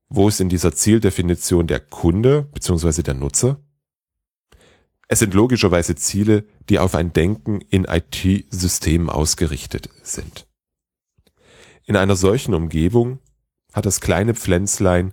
Wo 0.08 0.28
ist 0.28 0.40
in 0.40 0.48
dieser 0.48 0.72
Zieldefinition 0.72 1.66
der 1.66 1.80
Kunde 1.80 2.42
bzw. 2.54 3.02
der 3.02 3.14
Nutzer? 3.14 3.60
Es 5.08 5.18
sind 5.18 5.34
logischerweise 5.34 5.96
Ziele, 5.96 6.46
die 6.68 6.78
auf 6.78 6.94
ein 6.94 7.12
Denken 7.12 7.60
in 7.60 7.86
IT-Systemen 7.86 9.10
ausgerichtet 9.10 9.88
sind. 10.04 10.46
In 11.86 11.96
einer 11.96 12.14
solchen 12.14 12.54
Umgebung 12.54 13.18
hat 13.72 13.86
das 13.86 14.00
kleine 14.00 14.34
Pflänzlein 14.34 15.12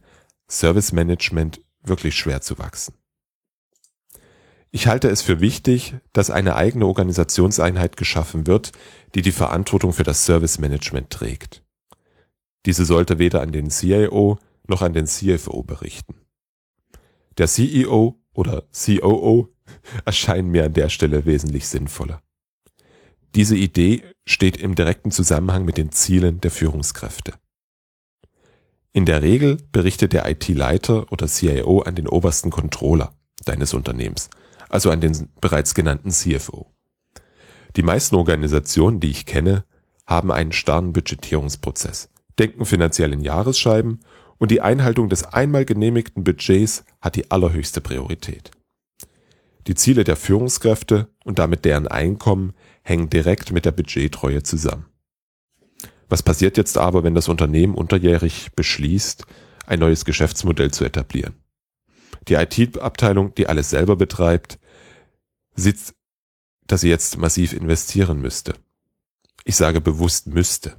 Service 0.50 0.92
Management 0.92 1.62
wirklich 1.82 2.16
schwer 2.16 2.42
zu 2.42 2.58
wachsen. 2.58 2.94
Ich 4.72 4.88
halte 4.88 5.10
es 5.10 5.22
für 5.22 5.40
wichtig, 5.40 5.96
dass 6.14 6.30
eine 6.30 6.56
eigene 6.56 6.86
Organisationseinheit 6.86 7.98
geschaffen 7.98 8.46
wird, 8.46 8.72
die 9.16 9.24
die 9.24 9.32
Verantwortung 9.32 9.94
für 9.94 10.04
das 10.04 10.26
Service 10.26 10.60
Management 10.60 11.10
trägt. 11.10 11.64
Diese 12.66 12.86
sollte 12.86 13.18
weder 13.18 13.42
an 13.42 13.52
den 13.52 13.70
CIO 13.70 14.38
noch 14.68 14.82
an 14.82 14.94
den 14.94 15.08
CFO 15.08 15.64
berichten. 15.64 16.16
Der 17.38 17.48
CEO 17.48 18.22
oder 18.34 18.64
COO 18.72 19.50
erscheinen 20.06 20.50
mir 20.50 20.66
an 20.66 20.74
der 20.74 20.90
Stelle 20.90 21.26
wesentlich 21.26 21.68
sinnvoller. 21.68 22.22
Diese 23.34 23.56
Idee 23.56 24.04
steht 24.26 24.58
im 24.58 24.76
direkten 24.76 25.12
Zusammenhang 25.12 25.66
mit 25.66 25.78
den 25.78 25.92
Zielen 25.92 26.42
der 26.42 26.52
Führungskräfte. 26.52 27.34
In 28.92 29.06
der 29.06 29.22
Regel 29.22 29.58
berichtet 29.72 30.14
der 30.14 30.28
IT-Leiter 30.30 31.12
oder 31.12 31.28
CIO 31.28 31.82
an 31.82 31.94
den 31.94 32.08
obersten 32.08 32.50
Controller 32.50 33.14
deines 33.46 33.74
Unternehmens, 33.74 34.30
also 34.68 34.90
an 34.90 35.00
den 35.00 35.30
bereits 35.40 35.76
genannten 35.76 36.10
CFO. 36.10 36.72
Die 37.76 37.84
meisten 37.84 38.16
Organisationen, 38.16 39.00
die 39.00 39.12
ich 39.12 39.28
kenne, 39.28 39.64
haben 40.08 40.32
einen 40.32 40.52
starren 40.52 40.92
Budgetierungsprozess, 40.92 42.10
denken 42.40 42.66
finanziell 42.66 43.14
in 43.14 43.22
Jahresscheiben 43.22 44.00
und 44.40 44.50
die 44.50 44.62
Einhaltung 44.62 45.08
des 45.08 45.24
einmal 45.24 45.66
genehmigten 45.66 46.24
Budgets 46.24 46.84
hat 47.00 47.16
die 47.16 47.30
allerhöchste 47.30 47.82
Priorität. 47.82 48.50
Die 49.68 49.76
Ziele 49.76 50.04
der 50.04 50.16
Führungskräfte 50.16 51.10
und 51.24 51.38
damit 51.38 51.64
deren 51.64 51.88
Einkommen 51.88 52.54
hängen 52.82 53.12
direkt 53.12 53.52
mit 53.52 53.66
der 53.66 53.72
Budgettreue 53.72 54.42
zusammen. 54.42 54.89
Was 56.10 56.24
passiert 56.24 56.58
jetzt 56.58 56.78
aber, 56.78 57.04
wenn 57.04 57.14
das 57.14 57.30
Unternehmen 57.30 57.76
unterjährig 57.76 58.50
beschließt, 58.56 59.26
ein 59.68 59.80
neues 59.80 60.06
Geschäftsmodell 60.06 60.72
zu 60.72 60.84
etablieren? 60.84 61.36
Die 62.28 62.34
IT-Abteilung, 62.34 63.34
die 63.36 63.48
alles 63.48 63.70
selber 63.70 63.96
betreibt, 63.96 64.60
sieht, 65.56 65.94
dass 66.66 66.82
sie 66.82 66.90
jetzt 66.90 67.18
massiv 67.18 67.54
investieren 67.54 68.20
müsste. 68.20 68.56
Ich 69.46 69.56
sage 69.56 69.82
bewusst 69.82 70.28
müsste, 70.28 70.78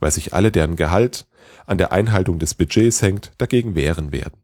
weil 0.00 0.10
sich 0.10 0.32
alle, 0.34 0.50
deren 0.50 0.76
Gehalt 0.76 1.26
an 1.66 1.78
der 1.78 1.92
Einhaltung 1.92 2.38
des 2.38 2.54
Budgets 2.54 3.02
hängt, 3.02 3.32
dagegen 3.38 3.74
wehren 3.74 4.10
werden. 4.12 4.42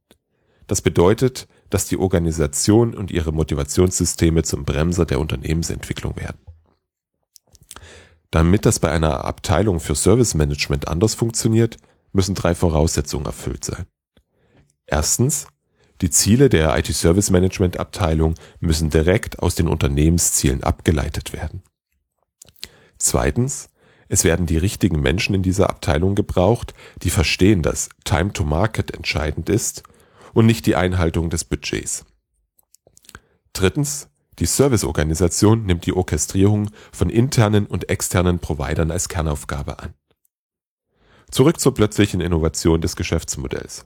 Das 0.67 0.83
bedeutet, 0.83 1.49
dass 1.71 1.87
die 1.87 1.97
Organisation 1.97 2.95
und 2.95 3.11
ihre 3.11 3.33
Motivationssysteme 3.33 4.43
zum 4.43 4.65
Bremser 4.65 5.07
der 5.07 5.21
Unternehmensentwicklung 5.21 6.17
werden. 6.17 6.39
Damit 8.31 8.67
das 8.67 8.79
bei 8.79 8.91
einer 8.91 9.25
Abteilung 9.25 9.81
für 9.81 9.95
Service 9.95 10.35
Management 10.35 10.89
anders 10.89 11.15
funktioniert, 11.15 11.79
müssen 12.13 12.35
drei 12.35 12.55
Voraussetzungen 12.55 13.27
erfüllt 13.27 13.65
sein. 13.65 13.87
Erstens, 14.87 15.47
die 16.01 16.11
Ziele 16.11 16.49
der 16.49 16.77
IT 16.79 16.87
Service 16.87 17.31
Management 17.31 17.79
Abteilung 17.79 18.35
müssen 18.61 18.91
direkt 18.91 19.41
aus 19.41 19.55
den 19.55 19.67
Unternehmenszielen 19.67 20.63
abgeleitet 20.63 21.33
werden. 21.33 21.63
Zweitens, 22.99 23.69
es 24.09 24.25
werden 24.25 24.47
die 24.47 24.57
richtigen 24.57 25.01
Menschen 25.01 25.35
in 25.35 25.43
dieser 25.43 25.69
Abteilung 25.69 26.15
gebraucht, 26.15 26.75
die 27.03 27.11
verstehen, 27.11 27.63
dass 27.63 27.91
Time 28.05 28.33
to 28.33 28.45
Market 28.45 28.93
entscheidend 28.95 29.49
ist 29.49 29.83
und 30.33 30.47
nicht 30.47 30.67
die 30.67 30.77
Einhaltung 30.77 31.31
des 31.31 31.45
Budgets. 31.45 32.05
Drittens, 33.53 34.09
die 34.39 34.47
Serviceorganisation 34.47 35.67
nimmt 35.67 35.87
die 35.87 35.93
Orchestrierung 35.93 36.71
von 36.93 37.11
internen 37.11 37.67
und 37.67 37.89
externen 37.89 38.39
Providern 38.39 38.91
als 38.91 39.09
Kernaufgabe 39.09 39.79
an. 39.81 39.95
Zurück 41.31 41.61
zur 41.61 41.75
plötzlichen 41.75 42.21
Innovation 42.21 42.81
des 42.81 42.97
Geschäftsmodells. 42.97 43.85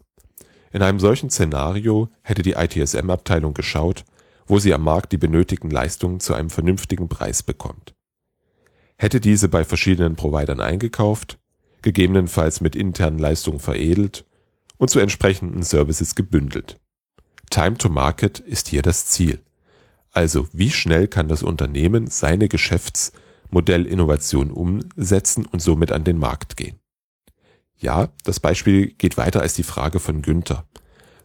In 0.73 0.83
einem 0.83 1.01
solchen 1.01 1.31
Szenario 1.31 2.09
hätte 2.23 2.43
die 2.43 2.53
ITSM-Abteilung 2.53 3.55
geschaut, 3.55 4.05
wo 4.47 4.59
sie 4.59 4.73
am 4.73 4.83
Markt 4.83 5.13
die 5.13 5.19
benötigten 5.19 5.71
Leistungen 5.71 6.21
zu 6.21 6.35
einem 6.35 6.51
vernünftigen 6.51 7.09
Preis 7.09 7.43
bekommt. 7.43 7.95
Hätte 8.97 9.21
diese 9.21 9.49
bei 9.49 9.65
verschiedenen 9.65 10.17
Providern 10.17 10.61
eingekauft, 10.61 11.39
gegebenenfalls 11.83 12.61
mit 12.61 12.77
internen 12.77 13.19
Leistungen 13.19 13.59
veredelt 13.59 14.25
und 14.77 14.89
zu 14.89 15.01
entsprechenden 15.01 15.63
Services 15.63 16.15
gebündelt. 16.15 16.79
Time 17.51 17.77
to 17.77 17.89
Market 17.89 18.39
ist 18.39 18.69
hier 18.69 18.83
das 18.83 19.07
Ziel. 19.07 19.41
Also 20.13 20.47
wie 20.53 20.71
schnell 20.71 21.09
kann 21.09 21.29
das 21.29 21.43
Unternehmen 21.43 22.07
seine 22.07 22.49
Geschäftsmodellinnovation 22.49 24.51
umsetzen 24.51 25.47
und 25.47 25.61
somit 25.61 25.91
an 25.91 26.05
den 26.05 26.19
Markt 26.19 26.57
gehen? 26.57 26.79
Ja, 27.79 28.11
das 28.23 28.39
Beispiel 28.39 28.93
geht 28.93 29.17
weiter 29.17 29.41
als 29.41 29.55
die 29.55 29.65
Frage 29.65 29.99
von 29.99 30.23
Günther, 30.23 30.67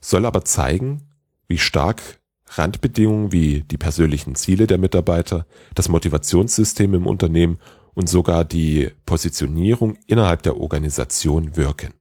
soll 0.01 0.25
aber 0.25 0.43
zeigen, 0.43 1.03
wie 1.47 1.59
stark 1.59 2.01
Randbedingungen 2.49 3.33
wie 3.33 3.61
die 3.61 3.77
persönlichen 3.77 4.35
Ziele 4.35 4.67
der 4.67 4.77
Mitarbeiter, 4.77 5.45
das 5.75 5.89
Motivationssystem 5.89 6.93
im 6.93 7.05
Unternehmen 7.05 7.59
und 7.93 8.07
sogar 8.07 8.45
die 8.45 8.89
Positionierung 9.05 9.97
innerhalb 10.07 10.43
der 10.43 10.57
Organisation 10.57 11.57
wirken. 11.57 11.93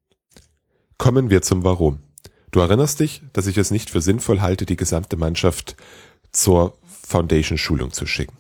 Kommen 0.99 1.31
wir 1.31 1.43
zum 1.43 1.65
Warum. 1.65 2.01
Du 2.53 2.61
erinnerst 2.61 3.01
dich, 3.01 3.23
dass 3.33 3.47
ich 3.47 3.59
es 3.59 3.71
nicht 3.71 3.91
für 3.91 4.01
sinnvoll 4.01 4.41
halte, 4.41 4.67
die 4.67 4.77
gesamte 4.77 5.17
Mannschaft 5.17 5.77
zur 6.37 6.77
Foundation-Schulung 7.07 7.93
zu 7.93 8.07
schicken. 8.07 8.37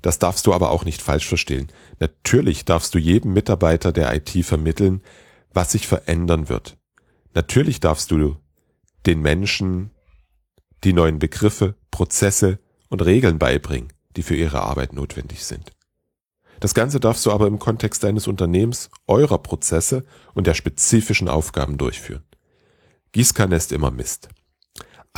Das 0.00 0.18
darfst 0.18 0.46
du 0.46 0.54
aber 0.54 0.70
auch 0.70 0.84
nicht 0.84 1.02
falsch 1.02 1.26
verstehen. 1.26 1.68
Natürlich 1.98 2.64
darfst 2.64 2.94
du 2.94 2.98
jedem 2.98 3.32
Mitarbeiter 3.32 3.92
der 3.92 4.14
IT 4.14 4.44
vermitteln, 4.44 5.02
was 5.52 5.72
sich 5.72 5.86
verändern 5.86 6.48
wird. 6.48 6.78
Natürlich 7.34 7.80
darfst 7.80 8.10
du 8.10 8.36
den 9.06 9.20
Menschen 9.20 9.90
die 10.84 10.92
neuen 10.92 11.18
Begriffe, 11.18 11.74
Prozesse 11.90 12.58
und 12.88 13.04
Regeln 13.04 13.38
beibringen, 13.38 13.92
die 14.16 14.22
für 14.22 14.36
ihre 14.36 14.62
Arbeit 14.62 14.92
notwendig 14.92 15.44
sind. 15.44 15.72
Das 16.60 16.74
Ganze 16.74 17.00
darfst 17.00 17.26
du 17.26 17.32
aber 17.32 17.46
im 17.46 17.58
Kontext 17.58 18.02
deines 18.02 18.26
Unternehmens, 18.26 18.90
eurer 19.06 19.38
Prozesse 19.38 20.04
und 20.34 20.46
der 20.46 20.54
spezifischen 20.54 21.28
Aufgaben 21.28 21.76
durchführen. 21.78 22.24
Gießkanne 23.12 23.56
ist 23.56 23.72
immer 23.72 23.90
Mist. 23.90 24.28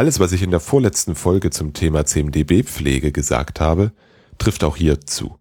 Alles, 0.00 0.18
was 0.18 0.32
ich 0.32 0.40
in 0.40 0.50
der 0.50 0.60
vorletzten 0.60 1.14
Folge 1.14 1.50
zum 1.50 1.74
Thema 1.74 2.06
CMDB-Pflege 2.06 3.12
gesagt 3.12 3.60
habe, 3.60 3.92
trifft 4.38 4.64
auch 4.64 4.74
hier 4.74 5.02
zu. 5.02 5.38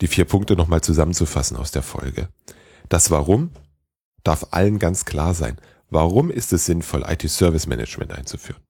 Die 0.00 0.08
vier 0.08 0.24
Punkte 0.24 0.56
nochmal 0.56 0.80
zusammenzufassen 0.80 1.56
aus 1.56 1.70
der 1.70 1.84
Folge. 1.84 2.28
Das 2.88 3.12
Warum 3.12 3.52
darf 4.24 4.48
allen 4.50 4.80
ganz 4.80 5.04
klar 5.04 5.32
sein. 5.32 5.60
Warum 5.90 6.28
ist 6.28 6.52
es 6.52 6.64
sinnvoll, 6.64 7.04
IT-Service 7.06 7.68
Management 7.68 8.10
einzuführen? 8.10 8.64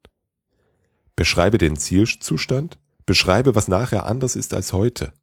Beschreibe 1.17 1.57
den 1.57 1.77
Zielzustand, 1.77 2.77
beschreibe, 3.07 3.55
was 3.55 3.67
nachher 3.67 4.05
anders 4.05 4.37
ist 4.37 4.53
als 4.53 4.75
heute. 4.75 5.15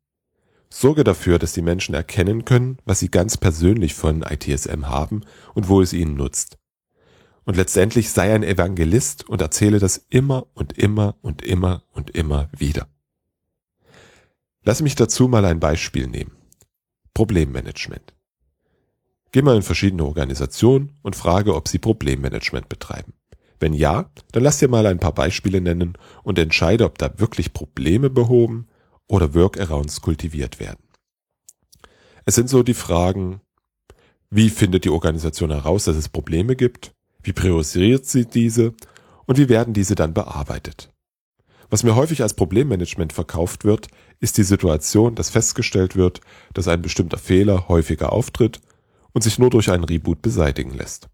Sorge 0.72 1.04
dafür, 1.04 1.38
dass 1.38 1.54
die 1.54 1.62
Menschen 1.62 1.94
erkennen 1.94 2.44
können, 2.44 2.80
was 2.86 2.98
sie 2.98 3.12
ganz 3.12 3.38
persönlich 3.38 3.94
von 3.94 4.24
ITSM 4.24 4.88
haben 4.88 5.22
und 5.54 5.68
wo 5.68 5.80
es 5.80 5.94
ihnen 5.94 6.16
nutzt. 6.16 6.58
Und 7.46 7.58
letztendlich 7.58 8.10
sei 8.10 8.34
ein 8.34 8.44
Evangelist 8.44 9.28
und 9.28 9.42
erzähle 9.42 9.80
das 9.80 10.06
immer 10.10 10.48
und 10.54 10.78
immer 10.78 11.16
und 11.22 11.42
immer 11.42 11.84
und 11.92 12.12
immer 12.12 12.50
wieder. 12.58 12.88
Lass 14.64 14.82
mich 14.82 14.96
dazu 14.96 15.28
mal 15.28 15.44
ein 15.44 15.60
Beispiel 15.60 16.08
nehmen. 16.08 16.32
Problemmanagement. 17.14 18.14
Geh 19.32 19.42
mal 19.42 19.56
in 19.56 19.62
verschiedene 19.62 20.06
Organisationen 20.06 20.98
und 21.02 21.16
frage, 21.16 21.56
ob 21.56 21.68
sie 21.68 21.80
Problemmanagement 21.80 22.70
betreiben. 22.70 23.14
Wenn 23.60 23.74
ja, 23.74 24.10
dann 24.32 24.44
lass 24.44 24.60
dir 24.60 24.68
mal 24.68 24.86
ein 24.86 25.00
paar 25.00 25.14
Beispiele 25.14 25.60
nennen 25.60 25.98
und 26.24 26.40
entscheide, 26.40 26.86
ob 26.86 26.98
da 26.98 27.20
wirklich 27.20 27.54
Probleme 27.54 28.10
behoben 28.10 28.68
oder 29.08 29.34
Workarounds 29.34 30.02
kultiviert 30.02 30.60
werden. 30.60 30.84
Es 32.26 32.36
sind 32.36 32.50
so 32.50 32.64
die 32.64 32.74
Fragen, 32.74 33.42
wie 34.30 34.50
findet 34.50 34.86
die 34.86 34.90
Organisation 34.90 35.52
heraus, 35.52 35.86
dass 35.86 35.96
es 35.96 36.10
Probleme 36.10 36.56
gibt? 36.56 36.94
Wie 37.24 37.34
priorisiert 37.34 38.06
sie 38.06 38.26
diese? 38.26 38.74
Und 39.26 39.38
wie 39.38 39.50
werden 39.50 39.74
diese 39.74 39.96
dann 39.96 40.14
bearbeitet? 40.14 40.90
Was 41.70 41.84
mir 41.84 41.96
häufig 41.96 42.22
als 42.22 42.36
Problemmanagement 42.36 43.14
verkauft 43.14 43.64
wird, 43.64 43.88
ist 44.20 44.38
die 44.38 44.44
Situation, 44.44 45.16
dass 45.16 45.32
festgestellt 45.32 45.96
wird, 45.96 46.22
dass 46.54 46.68
ein 46.68 46.82
bestimmter 46.82 47.18
Fehler 47.18 47.68
häufiger 47.68 48.14
auftritt 48.14 48.62
und 49.14 49.24
sich 49.24 49.40
nur 49.40 49.50
durch 49.50 49.72
einen 49.72 49.84
Reboot 49.84 50.22
beseitigen 50.22 50.74
lässt. 50.74 51.08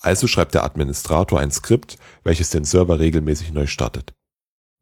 Also 0.00 0.26
schreibt 0.26 0.54
der 0.54 0.64
Administrator 0.64 1.40
ein 1.40 1.50
Skript, 1.50 1.96
welches 2.24 2.50
den 2.50 2.64
Server 2.64 2.98
regelmäßig 2.98 3.52
neu 3.52 3.66
startet. 3.66 4.12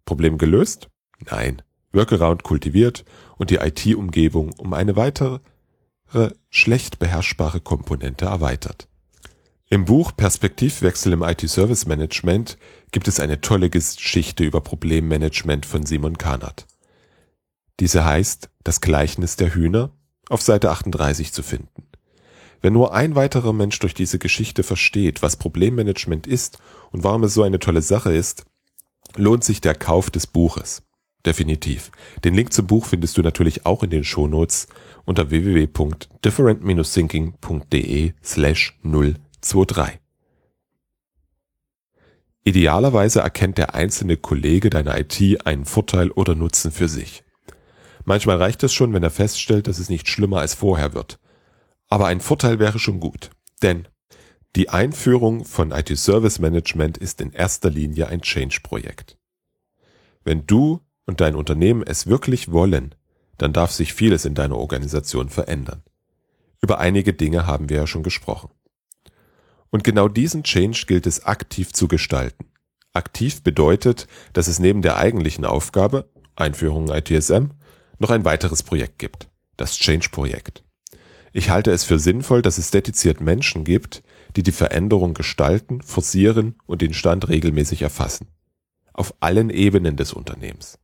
Problem 0.05 0.39
gelöst? 0.39 0.89
Nein. 1.31 1.63
Workaround 1.93 2.43
kultiviert 2.43 3.05
und 3.37 3.51
die 3.51 3.57
IT-Umgebung 3.57 4.53
um 4.59 4.73
eine 4.73 4.97
weitere 4.97 5.39
schlecht 6.51 6.99
beherrschbare 6.99 7.61
Komponente 7.61 8.25
erweitert. 8.25 8.89
Im 9.73 9.85
Buch 9.87 10.13
Perspektivwechsel 10.15 11.15
im 11.15 11.23
IT-Service 11.23 11.87
Management 11.87 12.59
gibt 12.91 13.09
es 13.09 13.19
eine 13.19 13.41
tolle 13.41 13.71
Geschichte 13.71 14.45
über 14.45 14.61
Problemmanagement 14.61 15.65
von 15.65 15.87
Simon 15.87 16.19
Kahnert. 16.19 16.67
Diese 17.81 18.05
heißt 18.05 18.51
Das 18.65 18.83
Gleichnis 18.83 19.37
der 19.37 19.55
Hühner 19.55 19.89
auf 20.29 20.43
Seite 20.43 20.73
38 20.73 21.33
zu 21.33 21.43
finden. 21.43 21.85
Wenn 22.61 22.75
nur 22.75 22.93
ein 22.93 23.15
weiterer 23.15 23.55
Mensch 23.55 23.79
durch 23.79 23.95
diese 23.95 24.19
Geschichte 24.19 24.63
versteht, 24.63 25.23
was 25.23 25.37
Problemmanagement 25.37 26.27
ist 26.27 26.59
und 26.91 27.03
warum 27.03 27.25
es 27.25 27.33
so 27.33 27.43
eine 27.43 27.59
tolle 27.59 27.81
Sache 27.81 28.13
ist, 28.13 28.45
lohnt 29.17 29.43
sich 29.43 29.63
der 29.63 29.75
Kauf 29.75 30.11
des 30.11 30.27
Buches. 30.27 30.83
Definitiv. 31.25 31.93
Den 32.25 32.35
Link 32.35 32.53
zum 32.53 32.67
Buch 32.67 32.85
findest 32.85 33.17
du 33.17 33.23
natürlich 33.23 33.65
auch 33.65 33.83
in 33.83 33.89
den 33.89 34.05
Shownotes 34.05 34.69
unter 35.07 35.31
www.different-thinking.de 35.31 38.13
slash 38.23 38.79
023. 39.43 40.01
Idealerweise 42.45 43.21
erkennt 43.21 43.59
der 43.59 43.75
einzelne 43.75 44.17
Kollege 44.17 44.71
deiner 44.71 44.99
IT 44.99 45.47
einen 45.47 45.65
Vorteil 45.65 46.11
oder 46.11 46.35
Nutzen 46.35 46.73
für 46.73 46.89
sich. 46.89 47.23
Manchmal 48.05 48.39
reicht 48.39 48.63
es 48.65 48.73
schon, 48.73 48.93
wenn 48.93 49.03
er 49.03 49.11
feststellt, 49.11 49.69
dass 49.69 49.79
es 49.79 49.89
nicht 49.89 50.09
schlimmer 50.09 50.39
als 50.39 50.55
vorher 50.55 50.93
wird. 50.95 51.21
Aber 51.89 52.07
ein 52.07 52.21
Vorteil 52.21 52.59
wäre 52.59 52.79
schon 52.79 52.99
gut, 52.99 53.31
denn 53.63 53.87
die 54.57 54.69
Einführung 54.69 55.45
von 55.45 55.71
IT 55.71 55.97
Service 55.97 56.39
Management 56.39 56.99
ist 56.99 57.21
in 57.21 57.33
erster 57.33 57.71
Linie 57.71 58.09
ein 58.09 58.23
Change-Projekt. 58.23 59.19
Wenn 60.25 60.47
du 60.47 60.81
und 61.07 61.21
dein 61.21 61.37
Unternehmen 61.37 61.83
es 61.83 62.07
wirklich 62.07 62.51
wollen, 62.51 62.95
dann 63.39 63.53
darf 63.53 63.73
sich 63.73 63.95
vieles 63.95 64.25
in 64.25 64.35
deiner 64.35 64.57
Organisation 64.57 65.29
verändern. 65.29 65.83
Über 66.61 66.79
einige 66.79 67.13
Dinge 67.13 67.47
haben 67.47 67.69
wir 67.69 67.79
ja 67.79 67.87
schon 67.87 68.03
gesprochen. 68.03 68.51
Und 69.73 69.83
genau 69.83 70.07
diesen 70.07 70.45
Change 70.45 70.85
gilt 70.87 71.09
es 71.09 71.25
aktiv 71.25 71.73
zu 71.73 71.89
gestalten. 71.89 72.45
Aktiv 72.93 73.43
bedeutet, 73.43 74.07
dass 74.33 74.47
es 74.47 74.61
neben 74.61 74.83
der 74.83 74.99
eigentlichen 74.99 75.45
Aufgabe, 75.45 76.09
Einführung 76.37 76.89
ITSM, 76.89 77.47
noch 77.99 78.11
ein 78.11 78.25
weiteres 78.25 78.63
Projekt 78.63 79.01
gibt 79.01 79.33
das 79.57 79.79
Change-Projekt. 79.79 80.65
Ich 81.33 81.51
halte 81.51 81.71
es 81.71 81.85
für 81.85 81.99
sinnvoll, 81.99 82.43
dass 82.43 82.59
es 82.59 82.71
dediziert 82.71 83.21
Menschen 83.21 83.65
gibt, 83.65 84.03
die 84.37 84.43
die 84.43 84.53
Veränderung 84.53 85.15
gestalten, 85.15 85.81
forcieren 85.83 86.57
und 86.67 86.83
den 86.83 86.95
Stand 86.95 87.29
regelmäßig 87.29 87.83
erfassen. 87.83 88.27
Auf 88.93 89.15
allen 89.21 89.51
Ebenen 89.51 89.97
des 89.97 90.13
Unternehmens. 90.13 90.79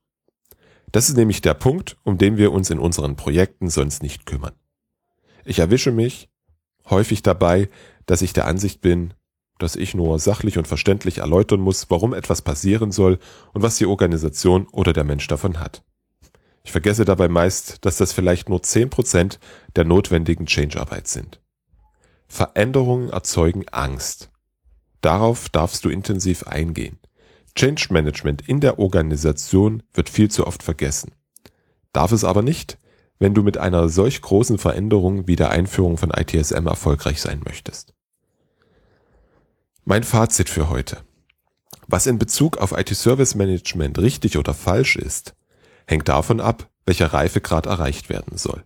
Das 0.92 1.10
ist 1.10 1.16
nämlich 1.16 1.42
der 1.42 1.54
Punkt, 1.54 1.98
um 2.04 2.16
den 2.16 2.38
wir 2.38 2.52
uns 2.52 2.70
in 2.70 2.78
unseren 2.78 3.16
Projekten 3.16 3.68
sonst 3.68 4.02
nicht 4.02 4.24
kümmern. 4.24 4.54
Ich 5.44 5.58
erwische 5.58 5.92
mich 5.92 6.30
häufig 6.88 7.22
dabei, 7.22 7.68
dass 8.08 8.22
ich 8.22 8.32
der 8.32 8.46
Ansicht 8.46 8.80
bin, 8.80 9.12
dass 9.58 9.76
ich 9.76 9.94
nur 9.94 10.18
sachlich 10.18 10.56
und 10.56 10.66
verständlich 10.66 11.18
erläutern 11.18 11.60
muss, 11.60 11.90
warum 11.90 12.14
etwas 12.14 12.42
passieren 12.42 12.90
soll 12.90 13.18
und 13.52 13.62
was 13.62 13.76
die 13.76 13.86
Organisation 13.86 14.66
oder 14.72 14.92
der 14.92 15.04
Mensch 15.04 15.26
davon 15.26 15.60
hat. 15.60 15.84
Ich 16.64 16.72
vergesse 16.72 17.04
dabei 17.04 17.28
meist, 17.28 17.84
dass 17.84 17.98
das 17.98 18.12
vielleicht 18.12 18.48
nur 18.48 18.60
10% 18.60 19.38
der 19.76 19.84
notwendigen 19.84 20.46
Change-Arbeit 20.46 21.06
sind. 21.06 21.40
Veränderungen 22.28 23.10
erzeugen 23.10 23.68
Angst. 23.68 24.30
Darauf 25.02 25.48
darfst 25.50 25.84
du 25.84 25.90
intensiv 25.90 26.44
eingehen. 26.44 26.98
Change 27.54 27.88
Management 27.90 28.48
in 28.48 28.60
der 28.60 28.78
Organisation 28.78 29.82
wird 29.92 30.08
viel 30.08 30.30
zu 30.30 30.46
oft 30.46 30.62
vergessen. 30.62 31.12
Darf 31.92 32.12
es 32.12 32.24
aber 32.24 32.42
nicht, 32.42 32.78
wenn 33.18 33.34
du 33.34 33.42
mit 33.42 33.58
einer 33.58 33.88
solch 33.88 34.22
großen 34.22 34.58
Veränderung 34.58 35.26
wie 35.26 35.36
der 35.36 35.50
Einführung 35.50 35.98
von 35.98 36.10
ITSM 36.10 36.66
erfolgreich 36.66 37.20
sein 37.20 37.40
möchtest. 37.44 37.94
Mein 39.90 40.02
Fazit 40.02 40.50
für 40.50 40.68
heute. 40.68 40.98
Was 41.86 42.06
in 42.06 42.18
Bezug 42.18 42.58
auf 42.58 42.76
IT-Service 42.76 43.34
Management 43.34 43.98
richtig 43.98 44.36
oder 44.36 44.52
falsch 44.52 44.96
ist, 44.96 45.34
hängt 45.86 46.10
davon 46.10 46.42
ab, 46.42 46.68
welcher 46.84 47.14
Reifegrad 47.14 47.64
erreicht 47.64 48.10
werden 48.10 48.36
soll. 48.36 48.64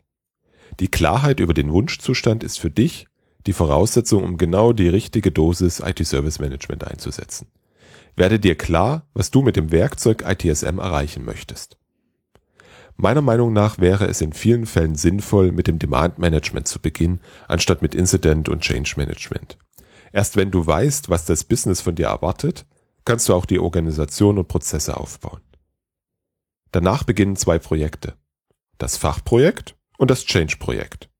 Die 0.81 0.89
Klarheit 0.89 1.39
über 1.39 1.55
den 1.55 1.71
Wunschzustand 1.71 2.43
ist 2.43 2.59
für 2.59 2.73
dich 2.73 3.07
die 3.47 3.53
Voraussetzung, 3.53 4.25
um 4.25 4.37
genau 4.37 4.73
die 4.73 4.89
richtige 4.89 5.31
Dosis 5.31 5.79
IT-Service 5.79 6.41
Management 6.41 6.89
einzusetzen. 6.89 7.47
Werde 8.17 8.41
dir 8.41 8.59
klar, 8.59 9.07
was 9.15 9.31
du 9.31 9.43
mit 9.43 9.55
dem 9.55 9.71
Werkzeug 9.71 10.25
ITSM 10.27 10.81
erreichen 10.81 11.25
möchtest. 11.25 11.77
Meiner 12.97 13.23
Meinung 13.23 13.53
nach 13.53 13.79
wäre 13.79 14.09
es 14.09 14.21
in 14.23 14.33
vielen 14.33 14.67
Fällen 14.67 14.97
sinnvoll, 14.97 15.53
mit 15.53 15.69
dem 15.69 15.79
Demand 15.79 16.19
Management 16.19 16.67
zu 16.67 16.81
beginnen, 16.81 17.21
anstatt 17.47 17.81
mit 17.81 17.95
Incident 17.95 18.49
und 18.49 18.63
Change 18.63 18.95
Management. 18.97 19.57
Erst 20.12 20.37
wenn 20.37 20.51
du 20.51 20.66
weißt, 20.66 21.09
was 21.09 21.25
das 21.25 21.44
Business 21.44 21.81
von 21.81 21.94
dir 21.94 22.07
erwartet, 22.07 22.66
kannst 23.05 23.29
du 23.29 23.35
auch 23.35 23.46
die 23.46 23.59
Organisation 23.59 24.38
und 24.38 24.48
Prozesse 24.48 24.96
aufbauen. 24.96 25.40
Danach 26.70 27.05
beginnen 27.05 27.37
zwei 27.37 27.59
Projekte. 27.59 28.14
Das 28.79 28.96
Fachprojekt 28.96 29.77
und 29.98 30.11
das 30.11 30.25
Change-Projekt. 30.25 31.11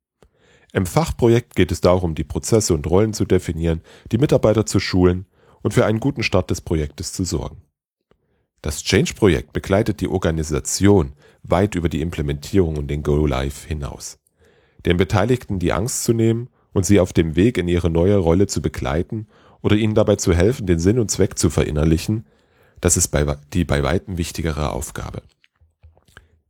Im 0.72 0.87
Fachprojekt 0.87 1.55
geht 1.55 1.70
es 1.70 1.81
darum, 1.83 2.14
die 2.14 2.24
Prozesse 2.24 2.72
und 2.72 2.87
Rollen 2.87 3.12
zu 3.12 3.24
definieren, 3.26 3.83
die 4.11 4.18
Mitarbeiter 4.18 4.64
zu 4.64 4.81
schulen 4.81 5.26
und 5.62 5.74
für 5.74 5.85
einen 5.85 6.00
guten 6.00 6.22
Start 6.22 6.50
des 6.50 6.62
Projektes 6.62 7.12
zu 7.12 7.24
sorgen. 7.24 7.62
Das 8.62 8.83
Change-Projekt 8.83 9.52
begleitet 9.52 10.00
die 10.00 10.09
Organisation 10.09 11.12
weit 11.42 11.74
über 11.74 11.88
die 11.88 12.00
Implementierung 12.00 12.76
und 12.76 12.88
den 12.88 13.02
Go-Live 13.02 13.64
hinaus. 13.64 14.18
Den 14.87 14.96
Beteiligten 14.96 15.59
die 15.59 15.72
Angst 15.72 16.05
zu 16.05 16.12
nehmen 16.12 16.48
und 16.73 16.87
sie 16.87 17.01
auf 17.01 17.13
dem 17.13 17.37
Weg 17.37 17.59
in 17.59 17.69
ihre 17.69 17.91
neue 17.91 18.17
Rolle 18.17 18.47
zu 18.47 18.63
begleiten 18.63 19.27
oder 19.61 19.77
ihnen 19.77 19.95
dabei 19.95 20.17
zu 20.17 20.35
helfen, 20.35 20.67
den 20.67 20.79
Sinn 20.79 20.99
und 20.99 21.11
Zweck 21.11 21.39
zu 21.39 21.51
verinnerlichen, 21.51 22.27
das 22.81 22.97
ist 22.97 23.15
die 23.53 23.65
bei 23.65 23.83
weitem 23.83 24.19
wichtigere 24.19 24.73
Aufgabe. 24.73 25.23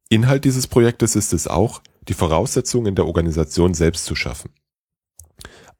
Inhalt 0.08 0.44
dieses 0.44 0.66
Projektes 0.66 1.16
ist 1.16 1.32
es 1.32 1.46
auch, 1.46 1.82
die 2.08 2.14
Voraussetzungen 2.14 2.86
in 2.86 2.94
der 2.94 3.06
Organisation 3.06 3.74
selbst 3.74 4.04
zu 4.04 4.14
schaffen. 4.14 4.50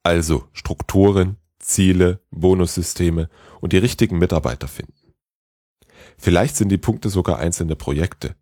Also 0.03 0.45
Strukturen, 0.53 1.37
Ziele, 1.59 2.21
Bonussysteme 2.31 3.29
und 3.61 3.73
die 3.73 3.79
richtigen 3.79 4.19
Mitarbeiter 4.19 4.69
finden. 4.69 4.95
Vielleicht 6.19 6.57
sind 6.57 6.69
die 6.69 6.79
Punkte 6.79 7.09
sogar 7.09 7.39
einzelne 7.39 7.77
Projekte. 7.77 8.35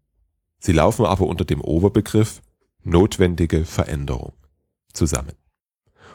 Sie 0.59 0.73
laufen 0.73 1.07
aber 1.07 1.27
unter 1.27 1.45
dem 1.45 1.61
Oberbegriff 1.61 2.43
notwendige 2.83 3.65
Veränderung 3.65 4.33
zusammen. 4.93 5.40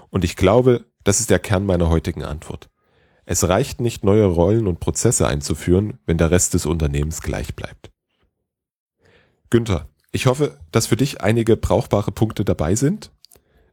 Und 0.09 0.23
ich 0.23 0.35
glaube, 0.35 0.85
das 1.03 1.19
ist 1.19 1.29
der 1.29 1.39
Kern 1.39 1.65
meiner 1.65 1.89
heutigen 1.89 2.23
Antwort. 2.23 2.69
Es 3.25 3.47
reicht 3.47 3.81
nicht, 3.81 4.03
neue 4.03 4.25
Rollen 4.25 4.67
und 4.67 4.79
Prozesse 4.79 5.27
einzuführen, 5.27 5.99
wenn 6.05 6.17
der 6.17 6.31
Rest 6.31 6.53
des 6.53 6.65
Unternehmens 6.65 7.21
gleich 7.21 7.55
bleibt. 7.55 7.91
Günther, 9.49 9.87
ich 10.11 10.27
hoffe, 10.27 10.57
dass 10.71 10.87
für 10.87 10.95
dich 10.95 11.21
einige 11.21 11.57
brauchbare 11.57 12.11
Punkte 12.11 12.45
dabei 12.45 12.75
sind. 12.75 13.11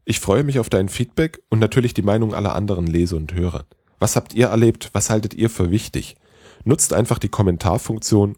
Ich 0.05 0.21
freue 0.21 0.43
mich 0.43 0.59
auf 0.59 0.71
dein 0.71 0.89
Feedback 0.89 1.43
und 1.51 1.59
natürlich 1.59 1.95
die 1.95 2.03
Meinung 2.03 2.35
aller 2.35 2.55
anderen 2.55 2.87
Leser 2.87 3.17
und 3.17 3.35
Hörer. 3.35 3.67
Was 3.99 4.17
habt 4.17 4.35
ihr 4.35 4.49
erlebt? 4.49 4.91
Was 4.93 5.11
haltet 5.11 5.35
ihr 5.35 5.51
für 5.51 5.71
wichtig? 5.71 6.17
Nutzt 6.65 6.93
einfach 6.93 7.19
die 7.19 7.29
Kommentarfunktion 7.29 8.37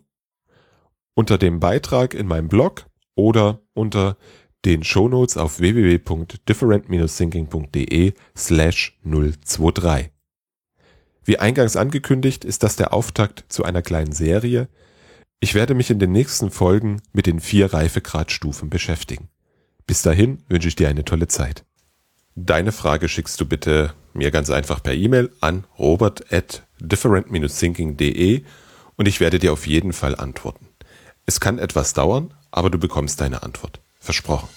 unter 1.14 1.38
dem 1.38 1.60
Beitrag 1.60 2.12
in 2.12 2.26
meinem 2.26 2.48
Blog 2.48 2.86
oder 3.14 3.60
unter 3.72 4.16
den 4.64 4.82
Shownotes 4.82 5.36
auf 5.36 5.60
www.different-thinking.de 5.60 8.14
slash 8.36 8.98
023. 9.04 10.10
Wie 11.24 11.38
eingangs 11.38 11.76
angekündigt, 11.76 12.44
ist 12.44 12.62
das 12.62 12.76
der 12.76 12.92
Auftakt 12.92 13.46
zu 13.48 13.64
einer 13.64 13.82
kleinen 13.82 14.12
Serie, 14.12 14.68
ich 15.40 15.54
werde 15.54 15.74
mich 15.74 15.90
in 15.90 15.98
den 15.98 16.12
nächsten 16.12 16.50
Folgen 16.50 17.02
mit 17.12 17.26
den 17.26 17.38
vier 17.38 17.74
Reifegradstufen 17.74 18.70
beschäftigen. 18.70 19.28
Bis 19.86 20.00
dahin 20.00 20.42
wünsche 20.48 20.68
ich 20.68 20.76
dir 20.76 20.88
eine 20.88 21.04
tolle 21.04 21.28
Zeit. 21.28 21.64
Deine 22.34 22.72
Frage 22.72 23.08
schickst 23.08 23.38
du 23.40 23.46
bitte 23.46 23.92
mir 24.14 24.30
ganz 24.30 24.48
einfach 24.48 24.82
per 24.82 24.94
E-Mail 24.94 25.30
an 25.40 25.64
robert 25.78 26.32
at 26.32 26.66
different-thinking.de 26.80 28.42
und 28.96 29.06
ich 29.06 29.20
werde 29.20 29.38
dir 29.38 29.52
auf 29.52 29.66
jeden 29.66 29.92
Fall 29.92 30.16
antworten. 30.16 30.66
Es 31.26 31.40
kann 31.40 31.58
etwas 31.58 31.92
dauern, 31.92 32.32
aber 32.50 32.70
du 32.70 32.78
bekommst 32.78 33.20
deine 33.20 33.42
Antwort. 33.42 33.83
Versprochen. 34.04 34.48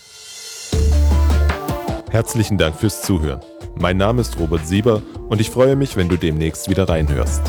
Herzlichen 2.11 2.57
Dank 2.57 2.75
fürs 2.75 3.01
Zuhören. 3.01 3.39
Mein 3.75 3.95
Name 3.95 4.19
ist 4.19 4.37
Robert 4.39 4.67
Sieber 4.67 5.01
und 5.29 5.39
ich 5.39 5.49
freue 5.49 5.77
mich, 5.77 5.95
wenn 5.95 6.09
du 6.09 6.17
demnächst 6.17 6.69
wieder 6.69 6.89
reinhörst. 6.89 7.41